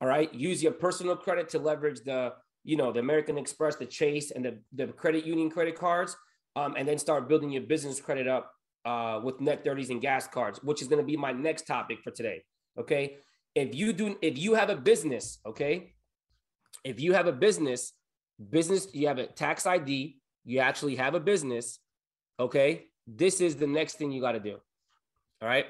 All 0.00 0.08
right. 0.08 0.32
Use 0.34 0.62
your 0.62 0.72
personal 0.72 1.16
credit 1.16 1.48
to 1.50 1.58
leverage 1.58 2.00
the, 2.04 2.32
you 2.64 2.76
know, 2.76 2.92
the 2.92 3.00
American 3.00 3.38
Express, 3.38 3.76
the 3.76 3.86
Chase, 3.86 4.30
and 4.30 4.44
the, 4.44 4.58
the 4.74 4.88
credit 4.88 5.24
union 5.24 5.50
credit 5.50 5.76
cards. 5.76 6.16
Um, 6.54 6.74
and 6.78 6.88
then 6.88 6.96
start 6.96 7.28
building 7.28 7.50
your 7.50 7.62
business 7.62 8.00
credit 8.00 8.26
up 8.26 8.50
uh, 8.86 9.20
with 9.22 9.40
net 9.40 9.64
30s 9.64 9.90
and 9.90 10.00
gas 10.00 10.26
cards, 10.26 10.62
which 10.62 10.80
is 10.80 10.88
going 10.88 11.00
to 11.00 11.06
be 11.06 11.16
my 11.16 11.32
next 11.32 11.66
topic 11.66 11.98
for 12.02 12.10
today. 12.10 12.42
Okay. 12.78 13.16
If 13.54 13.74
you 13.74 13.92
do, 13.92 14.16
if 14.22 14.38
you 14.38 14.54
have 14.54 14.70
a 14.70 14.76
business, 14.76 15.38
okay, 15.46 15.94
if 16.84 17.00
you 17.00 17.14
have 17.14 17.26
a 17.26 17.32
business, 17.32 17.92
business, 18.50 18.88
you 18.94 19.08
have 19.08 19.18
a 19.18 19.26
tax 19.26 19.66
ID, 19.66 20.18
you 20.44 20.60
actually 20.60 20.94
have 20.96 21.14
a 21.14 21.20
business, 21.20 21.78
okay, 22.38 22.84
this 23.06 23.40
is 23.40 23.56
the 23.56 23.66
next 23.66 23.94
thing 23.94 24.12
you 24.12 24.20
got 24.20 24.32
to 24.32 24.40
do. 24.40 24.58
All 25.42 25.48
right. 25.48 25.66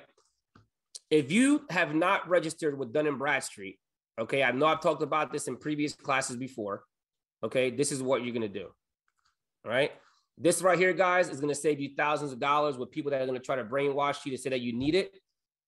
If 1.11 1.31
you 1.31 1.65
have 1.71 1.95
not 1.95 2.29
registered 2.29 2.79
with 2.79 2.93
Dun 2.93 3.07
and 3.07 3.19
Bradstreet, 3.19 3.79
okay, 4.19 4.43
I 4.43 4.51
know 4.53 4.67
I've 4.67 4.81
talked 4.81 5.03
about 5.03 5.33
this 5.33 5.49
in 5.49 5.57
previous 5.57 5.95
classes 5.95 6.37
before. 6.37 6.85
Okay, 7.43 7.71
this 7.71 7.93
is 7.93 8.03
what 8.03 8.25
you're 8.25 8.35
gonna 8.35 8.49
do. 8.49 8.69
All 9.65 9.71
right. 9.71 9.93
This 10.39 10.63
right 10.63 10.79
here, 10.79 10.93
guys, 10.93 11.29
is 11.29 11.41
gonna 11.41 11.55
save 11.55 11.81
you 11.81 11.91
thousands 11.97 12.33
of 12.33 12.39
dollars 12.39 12.77
with 12.77 12.91
people 12.91 13.11
that 13.11 13.23
are 13.23 13.27
gonna 13.27 13.39
try 13.39 13.57
to 13.57 13.65
brainwash 13.65 14.25
you 14.25 14.33
to 14.33 14.39
say 14.39 14.51
that 14.51 14.61
you 14.61 14.73
need 14.73 14.95
it. 14.95 15.19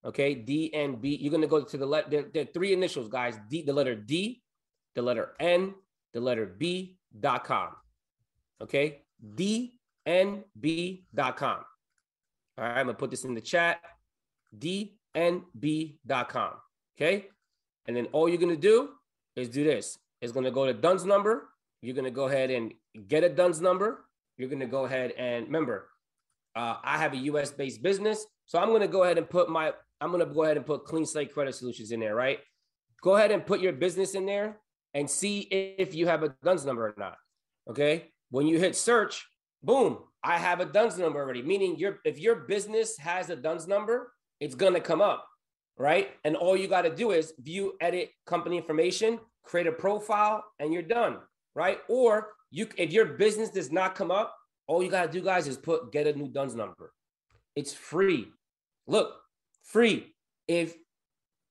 Okay, 0.05 0.35
D 0.35 0.73
and 0.75 1.01
B. 1.01 1.17
You're 1.17 1.33
gonna 1.33 1.47
go 1.47 1.63
to 1.65 1.77
the 1.77 1.87
let 1.87 2.13
are 2.15 2.45
three 2.55 2.73
initials, 2.73 3.09
guys. 3.09 3.39
D, 3.49 3.63
the 3.63 3.73
letter 3.73 3.95
D, 3.95 4.43
the 4.95 5.03
letter 5.03 5.35
N, 5.41 5.75
the 6.13 6.21
letter 6.21 6.47
B 6.47 6.99
dot 7.19 7.45
com. 7.45 7.71
Okay, 8.61 9.03
DNB.com. 9.35 9.75
All 12.59 12.65
right, 12.65 12.77
I'm 12.77 12.87
gonna 12.87 12.99
put 12.99 13.11
this 13.13 13.25
in 13.25 13.35
the 13.35 13.41
chat. 13.41 13.81
DNB.com. 14.59 16.55
Okay. 16.97 17.27
And 17.87 17.97
then 17.97 18.07
all 18.07 18.29
you're 18.29 18.39
gonna 18.39 18.57
do 18.57 18.91
is 19.37 19.49
do 19.49 19.63
this. 19.63 19.97
It's 20.21 20.33
gonna 20.33 20.51
go 20.51 20.67
to 20.67 20.75
Duns 20.75 21.05
number. 21.05 21.51
You're 21.83 21.95
gonna 21.95 22.11
go 22.11 22.27
ahead 22.27 22.51
and 22.51 22.75
get 23.07 23.23
a 23.23 23.29
Duns 23.29 23.61
number. 23.61 24.07
You're 24.37 24.49
gonna 24.49 24.67
go 24.67 24.87
ahead 24.87 25.13
and 25.13 25.47
remember, 25.47 25.89
uh, 26.57 26.79
I 26.83 26.99
have 26.99 27.13
a 27.13 27.19
US 27.19 27.53
based 27.53 27.81
business. 27.81 28.27
So 28.47 28.59
I'm 28.59 28.73
gonna 28.73 28.89
go 28.89 29.05
ahead 29.05 29.19
and 29.19 29.31
put 29.31 29.49
my, 29.49 29.73
I'm 30.01 30.11
gonna 30.11 30.27
go 30.27 30.43
ahead 30.43 30.57
and 30.57 30.67
put 30.67 30.85
clean 30.85 31.07
slate 31.07 31.33
credit 31.33 31.55
solutions 31.55 31.93
in 31.93 32.01
there, 32.01 32.17
right? 32.17 32.41
Go 33.03 33.15
ahead 33.15 33.31
and 33.31 33.47
put 33.47 33.61
your 33.61 33.73
business 33.73 34.17
in 34.17 34.27
there 34.27 34.59
and 34.95 35.09
see 35.09 35.43
if 35.43 35.95
you 35.95 36.09
have 36.09 36.25
a 36.25 36.35
Duns 36.43 36.65
number 36.65 36.87
or 36.89 36.95
not. 36.99 37.19
Okay. 37.71 38.11
When 38.31 38.49
you 38.49 38.59
hit 38.59 38.75
search, 38.75 39.29
boom, 39.69 39.99
I 40.25 40.39
have 40.39 40.61
a 40.61 40.65
DUNS 40.65 40.97
number 40.99 41.21
already. 41.21 41.43
Meaning 41.43 41.79
your 41.79 42.01
if 42.05 42.19
your 42.19 42.35
business 42.35 42.97
has 42.99 43.29
a 43.29 43.37
DUNS 43.37 43.69
number, 43.69 44.13
it's 44.41 44.55
gonna 44.55 44.81
come 44.81 45.03
up, 45.03 45.29
right? 45.77 46.09
And 46.25 46.35
all 46.35 46.57
you 46.57 46.67
got 46.67 46.83
to 46.83 46.95
do 46.95 47.13
is 47.13 47.35
view, 47.39 47.75
edit 47.81 48.11
company 48.27 48.57
information, 48.57 49.21
create 49.45 49.67
a 49.67 49.73
profile, 49.73 50.43
and 50.59 50.73
you're 50.73 50.83
done, 50.83 51.19
right? 51.55 51.79
Or 51.89 52.31
you, 52.51 52.67
if 52.79 52.93
your 52.93 53.05
business 53.05 53.51
does 53.51 53.71
not 53.71 53.95
come 53.95 54.11
up, 54.11 54.35
all 54.67 54.83
you 54.83 54.91
got 54.91 55.07
to 55.07 55.13
do, 55.13 55.23
guys, 55.23 55.47
is 55.47 55.59
put 55.59 55.93
get 55.93 56.07
a 56.07 56.15
new 56.15 56.29
DUNS 56.29 56.55
number. 56.55 56.93
It's 57.55 57.75
free. 57.75 58.29
Look, 58.87 59.17
free. 59.63 60.15
If 60.49 60.75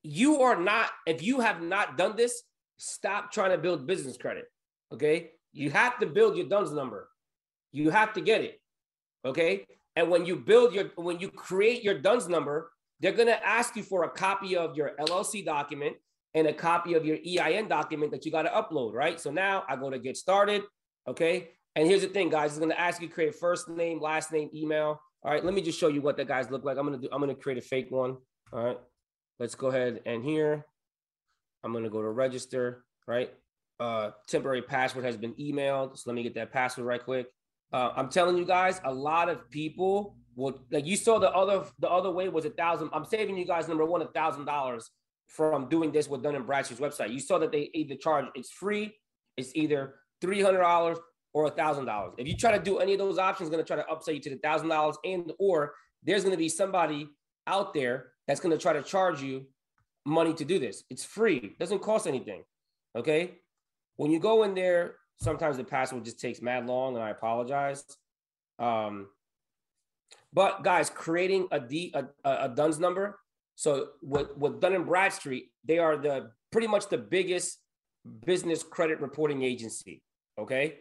you 0.01 0.41
are 0.41 0.59
not, 0.59 0.89
if 1.05 1.21
you 1.21 1.39
have 1.41 1.61
not 1.61 1.97
done 1.97 2.15
this, 2.15 2.41
stop 2.77 3.31
trying 3.31 3.51
to 3.51 3.57
build 3.59 3.85
business 3.85 4.17
credit. 4.17 4.45
Okay, 4.91 5.31
you 5.53 5.69
have 5.69 5.99
to 5.99 6.07
build 6.07 6.35
your 6.35 6.47
DUNS 6.47 6.71
number. 6.71 7.09
You 7.71 7.89
have 7.89 8.13
to 8.13 8.21
get 8.21 8.41
it. 8.41 8.59
Okay. 9.25 9.65
And 9.95 10.09
when 10.09 10.25
you 10.25 10.35
build 10.35 10.73
your, 10.73 10.91
when 10.95 11.19
you 11.19 11.29
create 11.29 11.83
your 11.83 11.99
DUNS 11.99 12.27
number, 12.27 12.71
they're 12.99 13.11
going 13.11 13.27
to 13.27 13.45
ask 13.45 13.75
you 13.75 13.83
for 13.83 14.03
a 14.03 14.09
copy 14.09 14.55
of 14.55 14.75
your 14.75 14.91
LLC 14.99 15.43
document 15.45 15.95
and 16.33 16.47
a 16.47 16.53
copy 16.53 16.93
of 16.93 17.05
your 17.05 17.17
EIN 17.17 17.67
document 17.67 18.11
that 18.11 18.25
you 18.25 18.31
got 18.31 18.43
to 18.43 18.49
upload, 18.49 18.93
right? 18.93 19.19
So 19.19 19.31
now 19.31 19.63
I 19.67 19.75
go 19.75 19.89
to 19.89 19.99
get 19.99 20.17
started. 20.17 20.63
Okay. 21.07 21.49
And 21.75 21.87
here's 21.87 22.01
the 22.01 22.07
thing, 22.07 22.29
guys, 22.29 22.51
it's 22.51 22.59
going 22.59 22.71
to 22.71 22.79
ask 22.79 23.01
you 23.01 23.07
to 23.07 23.13
create 23.13 23.35
first 23.35 23.69
name, 23.69 24.01
last 24.01 24.31
name, 24.31 24.49
email. 24.53 24.99
All 25.23 25.31
right. 25.31 25.43
Let 25.43 25.53
me 25.53 25.61
just 25.61 25.79
show 25.79 25.87
you 25.87 26.01
what 26.01 26.17
the 26.17 26.25
guys 26.25 26.49
look 26.49 26.63
like. 26.63 26.77
I'm 26.77 26.87
going 26.87 26.99
to 26.99 27.07
do, 27.07 27.13
I'm 27.13 27.21
going 27.21 27.35
to 27.35 27.39
create 27.39 27.57
a 27.57 27.61
fake 27.61 27.91
one. 27.91 28.17
All 28.51 28.63
right. 28.63 28.79
Let's 29.39 29.55
go 29.55 29.67
ahead 29.67 30.01
and 30.05 30.23
here, 30.23 30.65
I'm 31.63 31.71
going 31.71 31.83
to 31.83 31.89
go 31.89 32.01
to 32.01 32.09
register, 32.09 32.83
right? 33.07 33.31
Uh, 33.79 34.11
temporary 34.27 34.63
password 34.63 35.05
has 35.05 35.17
been 35.17 35.33
emailed. 35.33 35.97
So 35.97 36.03
let 36.07 36.15
me 36.15 36.23
get 36.23 36.33
that 36.35 36.51
password 36.51 36.87
right 36.87 37.03
quick. 37.03 37.27
Uh, 37.73 37.91
I'm 37.95 38.09
telling 38.09 38.37
you 38.37 38.45
guys, 38.45 38.79
a 38.83 38.93
lot 38.93 39.29
of 39.29 39.49
people 39.49 40.15
will 40.35 40.63
like 40.71 40.85
you 40.85 40.95
saw 40.95 41.19
the 41.19 41.31
other 41.31 41.65
the 41.79 41.89
other 41.89 42.11
way 42.11 42.29
was 42.29 42.45
a 42.45 42.49
thousand. 42.49 42.89
I'm 42.93 43.05
saving 43.05 43.37
you 43.37 43.45
guys 43.45 43.67
number 43.67 43.85
one 43.85 44.01
a 44.01 44.07
thousand 44.07 44.45
dollars 44.45 44.89
from 45.27 45.67
doing 45.67 45.91
this 45.91 46.07
with 46.07 46.23
Dun 46.23 46.35
and 46.35 46.45
Bradstreet's 46.45 46.81
website. 46.81 47.11
You 47.11 47.19
saw 47.19 47.37
that 47.39 47.51
they 47.51 47.69
either 47.73 47.95
charge 47.95 48.25
it's 48.35 48.51
free, 48.51 48.95
it's 49.35 49.51
either 49.55 49.95
three 50.21 50.41
hundred 50.41 50.61
dollars 50.61 50.97
or 51.33 51.47
a 51.47 51.51
thousand 51.51 51.85
dollars. 51.85 52.13
If 52.17 52.27
you 52.27 52.37
try 52.37 52.57
to 52.57 52.63
do 52.63 52.79
any 52.79 52.93
of 52.93 52.99
those 52.99 53.17
options, 53.17 53.49
going 53.49 53.63
to 53.63 53.67
try 53.67 53.75
to 53.75 53.87
upsell 53.91 54.13
you 54.13 54.21
to 54.21 54.29
the 54.29 54.37
thousand 54.37 54.69
dollars, 54.69 54.97
and 55.03 55.31
or 55.39 55.73
there's 56.03 56.23
going 56.23 56.31
to 56.33 56.37
be 56.37 56.49
somebody 56.49 57.09
out 57.45 57.73
there 57.73 58.11
that's 58.27 58.39
going 58.39 58.55
to 58.55 58.61
try 58.61 58.73
to 58.73 58.83
charge 58.83 59.21
you 59.21 59.45
money 60.05 60.33
to 60.33 60.45
do 60.45 60.57
this. 60.59 60.83
It's 60.89 61.03
free, 61.03 61.37
it 61.37 61.59
doesn't 61.59 61.81
cost 61.81 62.07
anything. 62.07 62.43
Okay, 62.95 63.39
when 63.97 64.11
you 64.11 64.19
go 64.19 64.43
in 64.43 64.55
there 64.55 64.95
sometimes 65.19 65.57
the 65.57 65.63
password 65.63 66.05
just 66.05 66.19
takes 66.19 66.41
mad 66.41 66.67
long 66.67 66.95
and 66.95 67.03
I 67.03 67.09
apologize. 67.09 67.83
Um, 68.59 69.07
but 70.33 70.63
guys, 70.63 70.89
creating 70.89 71.47
a 71.51 71.59
D 71.59 71.93
a, 71.93 72.05
a 72.23 72.49
DUNS 72.49 72.79
number. 72.79 73.19
So 73.55 73.87
with, 74.01 74.35
with 74.37 74.59
Dun 74.59 74.73
and 74.73 74.85
Bradstreet, 74.85 75.49
they 75.65 75.79
are 75.79 75.97
the 75.97 76.31
pretty 76.51 76.67
much 76.67 76.89
the 76.89 76.97
biggest 76.97 77.59
business 78.25 78.63
credit 78.63 79.01
reporting 79.01 79.43
agency. 79.43 80.03
Okay. 80.39 80.75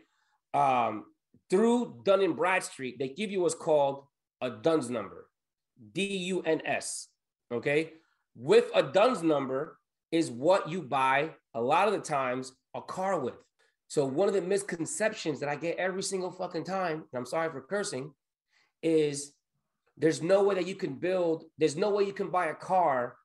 Um, 0.53 1.07
through 1.49 2.03
Dun 2.05 2.23
and 2.23 2.37
Bradstreet, 2.37 2.99
they 2.99 3.09
give 3.09 3.31
you 3.31 3.41
what's 3.41 3.55
called 3.55 4.05
a 4.41 4.51
DUNS 4.51 4.91
number, 4.91 5.29
D-U-N-S. 5.93 7.09
Okay. 7.53 7.93
With 8.35 8.71
a 8.75 8.83
DUNS 8.83 9.23
number 9.23 9.79
is 10.13 10.31
what 10.31 10.69
you 10.69 10.83
buy 10.83 11.31
a 11.55 11.61
lot 11.61 11.89
of 11.89 11.95
the 11.95 12.01
times 12.01 12.53
a 12.75 12.83
car 12.83 13.19
with. 13.19 13.35
So 13.89 14.05
one 14.05 14.29
of 14.29 14.35
the 14.35 14.43
misconceptions 14.43 15.41
that 15.41 15.49
I 15.49 15.57
get 15.57 15.77
every 15.77 16.03
single 16.03 16.31
fucking 16.31 16.65
time, 16.65 17.05
and 17.13 17.19
I'm 17.19 17.27
sorry 17.27 17.51
for 17.51 17.61
cursing, 17.61 18.13
is 18.83 19.33
there's 19.97 20.23
no 20.23 20.43
way 20.43 20.57
that 20.57 20.67
you 20.67 20.75
can 20.75 20.95
build, 20.95 21.45
there's 21.59 21.77
no 21.77 21.91
way 21.91 22.05
you 22.05 22.13
can 22.13 22.31
buy 22.31 22.47
a 22.47 22.55
car 22.55 23.17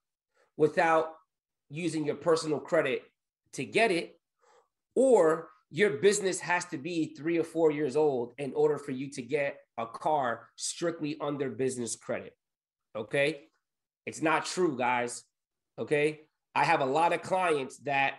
without 0.58 1.14
using 1.70 2.06
your 2.06 2.16
personal 2.16 2.60
credit 2.60 3.04
to 3.54 3.66
get 3.66 3.92
it, 3.92 4.20
or 4.96 5.50
your 5.70 5.92
business 5.92 6.40
has 6.40 6.66
to 6.66 6.78
be 6.78 7.16
three 7.16 7.40
or 7.40 7.44
four 7.44 7.72
years 7.72 7.96
old 7.96 8.34
in 8.38 8.54
order 8.54 8.78
for 8.78 8.92
you 8.92 9.10
to 9.10 9.22
get 9.22 9.58
a 9.78 9.86
car 9.86 10.50
strictly 10.56 11.18
under 11.22 11.50
business 11.50 11.96
credit. 11.96 12.36
Okay. 12.96 13.46
It's 14.06 14.22
not 14.22 14.46
true, 14.46 14.78
guys. 14.78 15.24
Okay. 15.80 16.22
I 16.54 16.66
have 16.66 16.82
a 16.82 16.86
lot 16.86 17.14
of 17.14 17.22
clients 17.22 17.78
that 17.80 18.16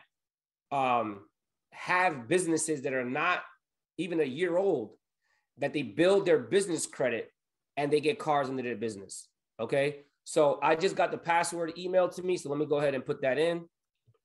um, 0.71 1.27
have 1.73 2.29
businesses 2.29 2.83
that 2.83 2.93
are 2.93 3.05
not 3.05 3.43
even 3.99 4.21
a 4.21 4.25
year 4.25 4.57
old 4.57 4.93
that 5.59 5.73
they 5.73 5.83
build 5.83 6.25
their 6.25 6.39
business 6.39 6.87
credit 6.87 7.31
and 7.77 7.93
they 7.93 8.01
get 8.01 8.19
cars 8.19 8.49
into 8.49 8.63
their 8.63 8.77
business. 8.77 9.29
Okay. 9.61 10.01
So 10.25 10.59
I 10.63 10.77
just 10.77 10.97
got 10.97 11.11
the 11.11 11.19
password 11.19 11.75
emailed 11.77 12.15
to 12.17 12.23
me. 12.23 12.37
So 12.37 12.49
let 12.49 12.59
me 12.59 12.67
go 12.67 12.77
ahead 12.77 12.95
and 12.95 13.05
put 13.05 13.23
that 13.23 13.39
in. 13.39 13.65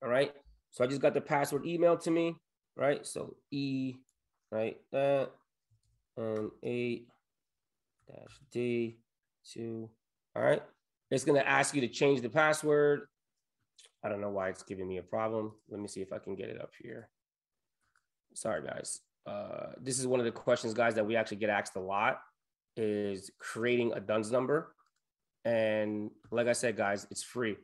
All 0.04 0.10
right. 0.10 0.32
So 0.72 0.84
I 0.84 0.88
just 0.88 1.02
got 1.02 1.14
the 1.14 1.22
password 1.22 1.64
emailed 1.64 2.04
to 2.04 2.12
me. 2.12 2.36
Right. 2.76 3.06
So 3.06 3.36
E, 3.52 3.96
right. 4.52 4.78
That 4.92 5.32
and 6.18 6.52
eight 6.64 7.08
dash 8.08 8.40
D 8.52 8.98
two. 9.52 9.90
All 10.36 10.44
right. 10.44 10.62
It's 11.10 11.24
going 11.24 11.40
to 11.40 11.48
ask 11.48 11.74
you 11.74 11.82
to 11.82 11.88
change 11.88 12.22
the 12.22 12.30
password. 12.30 13.02
I 14.04 14.10
don't 14.10 14.22
know 14.22 14.30
why 14.30 14.50
it's 14.50 14.64
giving 14.64 14.88
me 14.88 14.98
a 14.98 15.04
problem. 15.04 15.54
Let 15.70 15.80
me 15.80 15.88
see 15.88 16.02
if 16.02 16.14
I 16.14 16.20
can 16.20 16.36
get 16.36 16.50
it 16.50 16.62
up 16.62 16.72
here. 16.82 17.10
Sorry, 18.38 18.62
guys. 18.62 19.00
Uh, 19.26 19.72
this 19.82 19.98
is 19.98 20.06
one 20.06 20.20
of 20.20 20.26
the 20.26 20.32
questions, 20.32 20.76
guys, 20.76 20.94
that 20.94 21.06
we 21.06 21.16
actually 21.16 21.38
get 21.38 21.50
asked 21.50 21.76
a 21.76 21.80
lot 21.80 22.20
is 22.76 23.32
creating 23.40 23.94
a 23.94 24.00
DUNS 24.00 24.32
number. 24.32 24.76
And 25.44 26.12
like 26.30 26.46
I 26.46 26.54
said, 26.54 26.78
guys, 26.78 27.08
it's 27.10 27.24
free. 27.24 27.56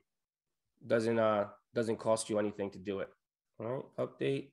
Doesn't 0.86 1.20
uh 1.20 1.46
doesn't 1.76 1.98
cost 1.98 2.28
you 2.28 2.40
anything 2.40 2.72
to 2.72 2.80
do 2.80 3.00
it. 3.02 3.10
All 3.60 3.68
right, 3.68 3.84
update. 4.00 4.50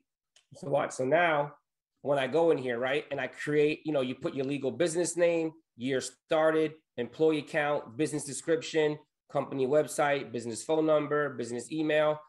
So 0.57 0.69
what? 0.69 0.93
So 0.93 1.07
now 1.07 1.55
when 2.03 2.19
I 2.19 2.27
go 2.27 2.51
in 2.51 2.59
here, 2.59 2.79
right, 2.79 3.07
and 3.11 3.19
I 3.19 3.27
create, 3.27 3.81
you 3.87 3.93
know, 3.93 4.03
you 4.03 4.15
put 4.15 4.35
your 4.35 4.45
legal 4.45 4.71
business 4.71 5.17
name, 5.17 5.53
year 5.79 6.03
started, 6.03 6.73
employee 6.99 7.39
account, 7.39 7.97
business 7.97 8.25
description, 8.25 8.99
company 9.33 9.67
website, 9.67 10.33
business 10.33 10.63
phone 10.63 10.85
number, 10.85 11.31
business 11.31 11.73
email. 11.73 12.21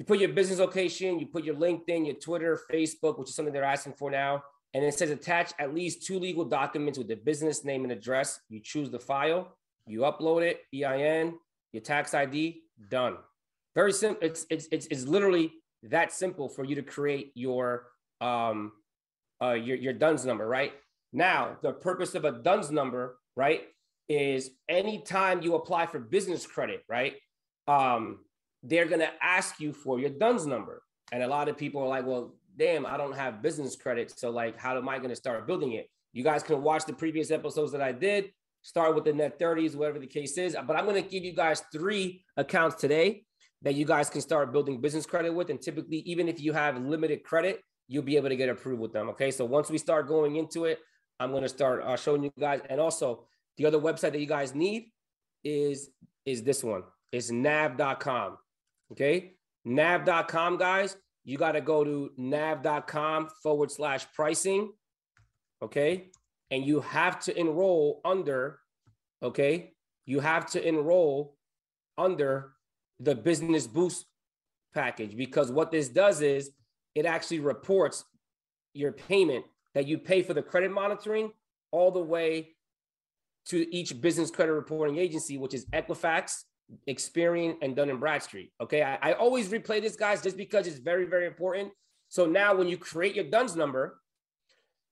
You 0.00 0.06
put 0.06 0.18
your 0.18 0.30
business 0.30 0.58
location, 0.58 1.20
you 1.20 1.26
put 1.26 1.44
your 1.44 1.56
LinkedIn, 1.56 2.06
your 2.06 2.14
Twitter, 2.14 2.58
Facebook, 2.72 3.18
which 3.18 3.28
is 3.28 3.34
something 3.34 3.52
they're 3.52 3.62
asking 3.62 3.92
for 3.92 4.10
now. 4.10 4.42
And 4.72 4.82
it 4.82 4.94
says 4.94 5.10
attach 5.10 5.52
at 5.58 5.74
least 5.74 6.06
two 6.06 6.18
legal 6.18 6.46
documents 6.46 6.96
with 6.96 7.06
the 7.06 7.16
business 7.16 7.66
name 7.66 7.82
and 7.82 7.92
address. 7.92 8.40
You 8.48 8.60
choose 8.60 8.88
the 8.88 8.98
file, 8.98 9.58
you 9.86 10.00
upload 10.00 10.40
it, 10.40 10.62
EIN, 10.74 11.34
your 11.72 11.82
tax 11.82 12.14
ID, 12.14 12.62
done. 12.88 13.18
Very 13.74 13.92
simple. 13.92 14.26
It's, 14.26 14.46
it's, 14.48 14.68
it's, 14.72 14.86
it's 14.86 15.04
literally 15.04 15.52
that 15.82 16.12
simple 16.12 16.48
for 16.48 16.64
you 16.64 16.76
to 16.76 16.82
create 16.82 17.32
your, 17.34 17.88
um, 18.22 18.72
uh, 19.42 19.52
your, 19.52 19.76
your 19.76 19.92
DUNS 19.92 20.24
number, 20.24 20.46
right? 20.46 20.72
Now, 21.12 21.58
the 21.60 21.72
purpose 21.74 22.14
of 22.14 22.24
a 22.24 22.32
DUNS 22.32 22.70
number, 22.70 23.18
right, 23.36 23.64
is 24.08 24.50
anytime 24.66 25.42
you 25.42 25.56
apply 25.56 25.84
for 25.84 25.98
business 25.98 26.46
credit, 26.46 26.84
right, 26.88 27.16
um, 27.68 28.20
they're 28.62 28.86
going 28.86 29.00
to 29.00 29.10
ask 29.22 29.60
you 29.60 29.72
for 29.72 29.98
your 29.98 30.10
DUNS 30.10 30.46
number. 30.46 30.82
And 31.12 31.22
a 31.22 31.28
lot 31.28 31.48
of 31.48 31.56
people 31.56 31.82
are 31.82 31.88
like, 31.88 32.06
well, 32.06 32.34
damn, 32.56 32.86
I 32.86 32.96
don't 32.96 33.14
have 33.16 33.42
business 33.42 33.76
credit. 33.76 34.16
So, 34.18 34.30
like, 34.30 34.58
how 34.58 34.76
am 34.76 34.88
I 34.88 34.98
going 34.98 35.10
to 35.10 35.16
start 35.16 35.46
building 35.46 35.72
it? 35.72 35.88
You 36.12 36.24
guys 36.24 36.42
can 36.42 36.62
watch 36.62 36.84
the 36.84 36.92
previous 36.92 37.30
episodes 37.30 37.72
that 37.72 37.80
I 37.80 37.92
did, 37.92 38.32
start 38.62 38.94
with 38.94 39.04
the 39.04 39.12
net 39.12 39.38
30s, 39.38 39.74
whatever 39.74 39.98
the 39.98 40.06
case 40.06 40.36
is. 40.38 40.56
But 40.66 40.76
I'm 40.76 40.84
going 40.84 41.02
to 41.02 41.08
give 41.08 41.24
you 41.24 41.32
guys 41.32 41.62
three 41.72 42.24
accounts 42.36 42.76
today 42.76 43.24
that 43.62 43.74
you 43.74 43.84
guys 43.84 44.10
can 44.10 44.20
start 44.20 44.52
building 44.52 44.80
business 44.80 45.06
credit 45.06 45.32
with. 45.32 45.50
And 45.50 45.60
typically, 45.60 45.98
even 45.98 46.28
if 46.28 46.40
you 46.40 46.52
have 46.52 46.78
limited 46.78 47.24
credit, 47.24 47.60
you'll 47.88 48.02
be 48.02 48.16
able 48.16 48.28
to 48.28 48.36
get 48.36 48.48
approved 48.48 48.80
with 48.80 48.92
them. 48.92 49.08
Okay. 49.10 49.30
So, 49.30 49.44
once 49.44 49.70
we 49.70 49.78
start 49.78 50.06
going 50.06 50.36
into 50.36 50.66
it, 50.66 50.78
I'm 51.18 51.30
going 51.30 51.42
to 51.42 51.48
start 51.48 51.82
uh, 51.82 51.96
showing 51.96 52.24
you 52.24 52.32
guys. 52.38 52.60
And 52.68 52.80
also, 52.80 53.26
the 53.56 53.66
other 53.66 53.78
website 53.78 54.12
that 54.12 54.20
you 54.20 54.26
guys 54.26 54.54
need 54.54 54.90
is 55.44 55.90
is 56.24 56.42
this 56.42 56.62
one. 56.62 56.82
It's 57.12 57.30
nav.com. 57.30 58.38
Okay, 58.92 59.34
nav.com, 59.64 60.56
guys. 60.56 60.96
You 61.24 61.38
got 61.38 61.52
to 61.52 61.60
go 61.60 61.84
to 61.84 62.10
nav.com 62.16 63.28
forward 63.42 63.70
slash 63.70 64.06
pricing. 64.12 64.72
Okay, 65.62 66.10
and 66.50 66.64
you 66.64 66.80
have 66.80 67.20
to 67.20 67.38
enroll 67.38 68.00
under. 68.04 68.60
Okay, 69.22 69.72
you 70.06 70.20
have 70.20 70.50
to 70.52 70.66
enroll 70.66 71.36
under 71.98 72.52
the 72.98 73.14
business 73.14 73.66
boost 73.66 74.06
package 74.74 75.16
because 75.16 75.50
what 75.50 75.70
this 75.70 75.88
does 75.88 76.22
is 76.22 76.50
it 76.94 77.06
actually 77.06 77.40
reports 77.40 78.04
your 78.74 78.92
payment 78.92 79.44
that 79.74 79.86
you 79.86 79.98
pay 79.98 80.22
for 80.22 80.34
the 80.34 80.42
credit 80.42 80.70
monitoring 80.70 81.30
all 81.70 81.90
the 81.90 82.00
way 82.00 82.50
to 83.46 83.74
each 83.74 84.00
business 84.00 84.30
credit 84.30 84.52
reporting 84.52 84.98
agency, 84.98 85.38
which 85.38 85.54
is 85.54 85.66
Equifax, 85.66 86.44
Experian, 86.88 87.56
and 87.62 87.74
Dun 87.74 87.90
and 87.90 88.00
Bradstreet. 88.00 88.52
Okay, 88.60 88.82
I, 88.82 88.96
I, 89.02 89.12
always 89.14 89.48
replay 89.48 89.80
this, 89.80 89.96
guys, 89.96 90.22
just 90.22 90.36
because 90.36 90.66
it's 90.66 90.78
very, 90.78 91.04
very 91.04 91.26
important. 91.26 91.72
So 92.08 92.26
now, 92.26 92.54
when 92.54 92.68
you 92.68 92.76
create 92.76 93.14
your 93.14 93.24
DUNS 93.24 93.56
number 93.56 94.00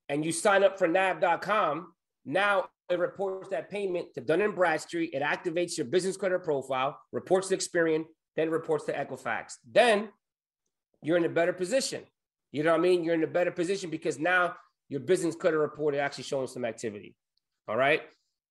and 0.09 0.25
you 0.25 0.33
sign 0.33 0.65
up 0.65 0.79
for 0.79 0.89
nav.com, 0.89 1.93
now 2.25 2.69
it 2.91 2.99
reports 2.99 3.49
that 3.51 3.71
payment 3.71 4.15
to 4.15 4.21
Dun 4.21 4.41
and 4.41 4.55
Bradstreet. 4.55 5.13
It 5.13 5.23
activates 5.23 5.77
your 5.77 5.87
business 5.87 6.17
credit 6.17 6.43
profile, 6.43 6.99
reports 7.13 7.49
to 7.49 7.57
Experian, 7.57 8.05
then 8.37 8.51
reports 8.51 8.85
to 8.87 8.93
Equifax. 8.93 9.55
Then 9.71 10.09
you're 11.03 11.17
in 11.17 11.25
a 11.25 11.31
better 11.31 11.53
position. 11.53 12.03
You 12.53 12.63
know 12.63 12.73
what 12.73 12.81
I 12.81 12.83
mean? 12.83 13.05
You're 13.05 13.15
in 13.15 13.25
a 13.25 13.29
better 13.29 13.51
position 13.51 13.91
because 13.91 14.19
now 14.19 14.55
your 14.89 15.01
business 15.01 15.35
credit 15.35 15.59
report 15.59 15.95
is 15.95 16.01
actually 16.01 16.25
showing 16.25 16.47
some 16.47 16.65
activity. 16.65 17.15
All 17.67 17.77
right. 17.77 18.03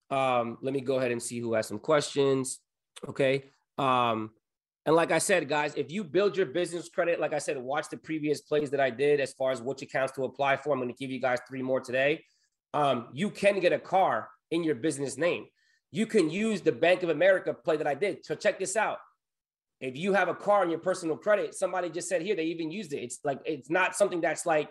Um, 0.10 0.58
let 0.62 0.74
me 0.74 0.82
go 0.82 0.98
ahead 0.98 1.12
and 1.12 1.22
see 1.22 1.40
who 1.40 1.54
has 1.54 1.68
some 1.68 1.80
questions. 1.80 2.60
Okay. 3.08 3.46
Um, 3.78 4.32
and 4.86 4.96
like 4.96 5.12
I 5.12 5.18
said, 5.18 5.50
guys, 5.50 5.76
if 5.76 5.92
you 5.92 6.04
build 6.04 6.38
your 6.38 6.46
business 6.46 6.88
credit, 6.88 7.20
like 7.20 7.34
I 7.34 7.40
said, 7.40 7.58
watch 7.58 7.90
the 7.90 7.98
previous 7.98 8.42
plays 8.42 8.70
that 8.72 8.80
I 8.80 8.90
did 8.90 9.20
as 9.20 9.34
far 9.34 9.52
as 9.52 9.62
which 9.62 9.82
accounts 9.82 10.14
to 10.14 10.24
apply 10.24 10.56
for. 10.56 10.72
I'm 10.72 10.80
going 10.80 10.90
to 10.90 10.96
give 10.96 11.12
you 11.12 11.20
guys 11.20 11.40
three 11.48 11.62
more 11.62 11.82
today. 11.82 12.24
Um, 12.74 13.10
you 13.14 13.30
can 13.30 13.60
get 13.60 13.74
a 13.74 13.80
car 13.80 14.30
in 14.50 14.64
your 14.64 14.76
business 14.76 15.18
name. 15.18 15.46
You 15.92 16.06
can 16.06 16.30
use 16.30 16.62
the 16.62 16.72
Bank 16.72 17.04
of 17.04 17.10
America 17.10 17.54
play 17.54 17.78
that 17.78 17.88
I 17.88 17.96
did. 17.96 18.26
So 18.26 18.36
check 18.36 18.60
this 18.60 18.76
out. 18.78 19.00
If 19.80 19.98
you 19.98 20.14
have 20.14 20.28
a 20.28 20.34
car 20.34 20.64
in 20.64 20.70
your 20.70 20.80
personal 20.80 21.18
credit, 21.18 21.54
somebody 21.54 21.90
just 21.90 22.10
said 22.10 22.22
here 22.22 22.36
they 22.36 22.46
even 22.46 22.72
used 22.72 22.94
it. 22.94 23.04
It's 23.04 23.20
like 23.24 23.40
it's 23.46 23.70
not 23.70 23.96
something 23.96 24.22
that's 24.22 24.46
like 24.46 24.70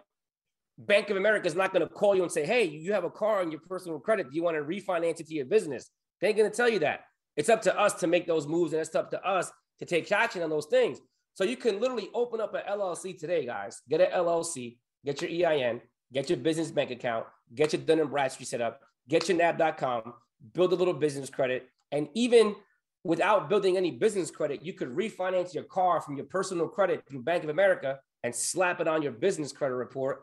Bank 0.78 1.10
of 1.10 1.16
America 1.16 1.46
is 1.46 1.54
not 1.54 1.72
going 1.72 1.86
to 1.86 1.92
call 1.92 2.14
you 2.14 2.22
and 2.22 2.32
say, 2.32 2.44
hey, 2.44 2.64
you 2.64 2.92
have 2.92 3.04
a 3.04 3.10
car 3.10 3.40
on 3.40 3.50
your 3.50 3.60
personal 3.60 3.98
credit. 3.98 4.30
Do 4.30 4.36
you 4.36 4.42
want 4.42 4.56
to 4.56 4.62
refinance 4.62 5.20
it 5.20 5.28
to 5.28 5.34
your 5.34 5.46
business? 5.46 5.90
They 6.20 6.28
ain't 6.28 6.36
going 6.36 6.50
to 6.50 6.56
tell 6.56 6.68
you 6.68 6.80
that. 6.80 7.00
It's 7.36 7.48
up 7.48 7.62
to 7.62 7.78
us 7.78 7.94
to 7.94 8.06
make 8.06 8.26
those 8.26 8.46
moves 8.46 8.72
and 8.72 8.80
it's 8.80 8.94
up 8.94 9.10
to 9.10 9.24
us 9.26 9.50
to 9.78 9.84
take 9.84 10.10
action 10.10 10.42
on 10.42 10.50
those 10.50 10.66
things. 10.66 10.98
So 11.34 11.44
you 11.44 11.56
can 11.56 11.80
literally 11.80 12.08
open 12.14 12.40
up 12.40 12.54
an 12.54 12.62
LLC 12.68 13.18
today, 13.18 13.44
guys. 13.44 13.82
Get 13.88 14.00
an 14.00 14.10
LLC, 14.10 14.78
get 15.04 15.20
your 15.20 15.50
EIN, 15.50 15.82
get 16.12 16.30
your 16.30 16.38
business 16.38 16.70
bank 16.70 16.90
account, 16.90 17.26
get 17.54 17.72
your 17.72 17.82
Dun 17.82 18.06
& 18.06 18.08
Bradstreet 18.08 18.48
set 18.48 18.62
up, 18.62 18.80
get 19.08 19.28
your 19.28 19.36
nav.com, 19.36 20.14
build 20.54 20.72
a 20.72 20.76
little 20.76 20.94
business 20.94 21.28
credit. 21.28 21.68
And 21.92 22.08
even 22.14 22.56
without 23.04 23.48
building 23.50 23.76
any 23.76 23.90
business 23.90 24.30
credit, 24.30 24.64
you 24.64 24.72
could 24.72 24.96
refinance 24.96 25.52
your 25.52 25.64
car 25.64 26.00
from 26.00 26.16
your 26.16 26.26
personal 26.26 26.68
credit 26.68 27.02
through 27.08 27.22
Bank 27.22 27.44
of 27.44 27.50
America 27.50 27.98
and 28.22 28.34
slap 28.34 28.80
it 28.80 28.88
on 28.88 29.02
your 29.02 29.12
business 29.12 29.52
credit 29.52 29.74
report 29.74 30.22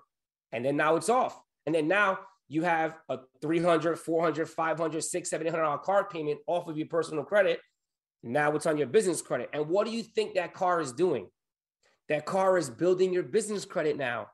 and 0.54 0.64
then 0.64 0.78
now 0.78 0.96
it's 0.96 1.10
off. 1.10 1.42
And 1.66 1.76
then 1.76 1.88
now 1.88 2.20
you 2.48 2.64
have 2.64 2.98
a 3.10 3.20
300, 3.42 3.98
400, 3.98 4.50
500, 4.50 5.04
600, 5.04 5.28
700 5.28 5.78
card 5.80 6.10
payment 6.10 6.40
off 6.48 6.68
of 6.68 6.78
your 6.78 6.88
personal 6.88 7.24
credit. 7.24 7.60
Now 8.22 8.56
it's 8.56 8.66
on 8.66 8.78
your 8.78 8.88
business 8.88 9.22
credit. 9.22 9.50
And 9.54 9.68
what 9.68 9.86
do 9.86 9.92
you 9.92 10.04
think 10.04 10.36
that 10.36 10.54
car 10.54 10.80
is 10.80 10.94
doing? 10.94 11.28
That 12.10 12.26
car 12.26 12.58
is 12.58 12.70
building 12.70 13.14
your 13.14 13.24
business 13.24 13.66
credit 13.66 13.98
now. 13.98 14.28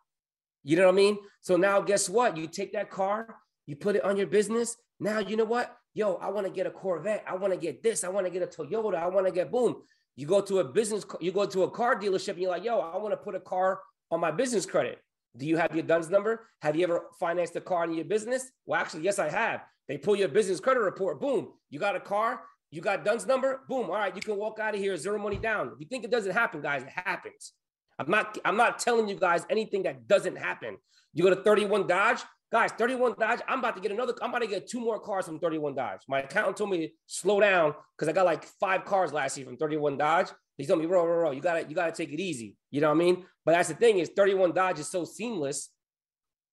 You 0.63 0.75
know 0.75 0.85
what 0.85 0.93
I 0.93 0.95
mean? 0.95 1.17
So 1.41 1.55
now 1.55 1.81
guess 1.81 2.09
what? 2.09 2.37
You 2.37 2.47
take 2.47 2.73
that 2.73 2.89
car, 2.89 3.35
you 3.65 3.75
put 3.75 3.95
it 3.95 4.03
on 4.03 4.17
your 4.17 4.27
business. 4.27 4.75
Now, 4.99 5.19
you 5.19 5.37
know 5.37 5.45
what? 5.45 5.75
Yo, 5.93 6.15
I 6.15 6.29
want 6.29 6.45
to 6.45 6.51
get 6.51 6.67
a 6.67 6.71
Corvette. 6.71 7.23
I 7.27 7.35
want 7.35 7.53
to 7.53 7.59
get 7.59 7.81
this. 7.81 8.03
I 8.03 8.09
want 8.09 8.25
to 8.25 8.31
get 8.31 8.43
a 8.43 8.47
Toyota. 8.47 8.95
I 8.95 9.07
want 9.07 9.25
to 9.25 9.31
get 9.31 9.51
boom. 9.51 9.77
You 10.15 10.25
go 10.25 10.41
to 10.41 10.59
a 10.59 10.63
business, 10.63 11.05
you 11.21 11.31
go 11.31 11.45
to 11.45 11.63
a 11.63 11.71
car 11.71 11.97
dealership 11.97 12.33
and 12.33 12.39
you're 12.39 12.51
like, 12.51 12.65
yo, 12.65 12.79
I 12.79 12.97
want 12.97 13.13
to 13.13 13.17
put 13.17 13.35
a 13.35 13.39
car 13.39 13.79
on 14.11 14.19
my 14.19 14.31
business 14.31 14.65
credit. 14.65 14.99
Do 15.37 15.45
you 15.45 15.57
have 15.57 15.73
your 15.73 15.83
DUNS 15.83 16.09
number? 16.09 16.47
Have 16.61 16.75
you 16.75 16.83
ever 16.83 17.03
financed 17.19 17.55
a 17.55 17.61
car 17.61 17.83
in 17.85 17.93
your 17.93 18.05
business? 18.05 18.51
Well, 18.65 18.79
actually, 18.79 19.03
yes, 19.03 19.19
I 19.19 19.29
have. 19.29 19.61
They 19.87 19.97
pull 19.97 20.15
your 20.15 20.27
business 20.27 20.59
credit 20.59 20.81
report. 20.81 21.19
Boom. 21.19 21.49
You 21.69 21.79
got 21.79 21.95
a 21.95 21.99
car. 21.99 22.41
You 22.71 22.81
got 22.81 23.03
DUNS 23.03 23.25
number. 23.25 23.61
Boom. 23.67 23.85
All 23.85 23.95
right. 23.95 24.15
You 24.15 24.21
can 24.21 24.37
walk 24.37 24.59
out 24.59 24.75
of 24.75 24.79
here 24.79 24.95
zero 24.97 25.17
money 25.17 25.37
down. 25.37 25.71
If 25.73 25.79
you 25.79 25.87
think 25.87 26.03
it 26.03 26.11
doesn't 26.11 26.31
happen, 26.31 26.61
guys, 26.61 26.83
it 26.83 26.89
happens. 26.89 27.53
I'm 27.97 28.09
not, 28.09 28.37
I'm 28.45 28.55
not 28.55 28.79
telling 28.79 29.09
you 29.09 29.15
guys 29.15 29.45
anything 29.49 29.83
that 29.83 30.07
doesn't 30.07 30.37
happen. 30.37 30.77
You 31.13 31.23
go 31.23 31.29
to 31.31 31.41
31 31.41 31.87
Dodge, 31.87 32.19
guys, 32.51 32.71
31 32.71 33.15
Dodge. 33.19 33.39
I'm 33.47 33.59
about 33.59 33.75
to 33.75 33.81
get 33.81 33.91
another, 33.91 34.13
I'm 34.21 34.29
about 34.29 34.39
to 34.39 34.47
get 34.47 34.67
two 34.67 34.79
more 34.79 34.99
cars 34.99 35.25
from 35.25 35.39
31 35.39 35.75
Dodge. 35.75 36.01
My 36.07 36.21
accountant 36.21 36.55
told 36.55 36.69
me 36.69 36.87
to 36.87 36.93
slow 37.07 37.39
down 37.39 37.73
because 37.97 38.07
I 38.07 38.13
got 38.13 38.25
like 38.25 38.45
five 38.45 38.85
cars 38.85 39.11
last 39.11 39.37
year 39.37 39.45
from 39.45 39.57
31 39.57 39.97
Dodge. 39.97 40.27
He 40.59 40.65
told 40.65 40.81
me, 40.81 40.85
bro, 40.85 41.05
bro, 41.05 41.21
bro, 41.21 41.31
you 41.31 41.39
gotta, 41.39 41.67
you 41.67 41.73
gotta 41.73 41.93
take 41.93 42.11
it 42.11 42.19
easy. 42.19 42.57
You 42.69 42.81
know 42.81 42.89
what 42.89 42.95
I 42.95 42.97
mean? 42.97 43.25
But 43.45 43.53
that's 43.53 43.69
the 43.69 43.75
thing 43.75 43.99
is 43.99 44.09
31 44.09 44.51
Dodge 44.51 44.79
is 44.79 44.91
so 44.91 45.05
seamless. 45.05 45.69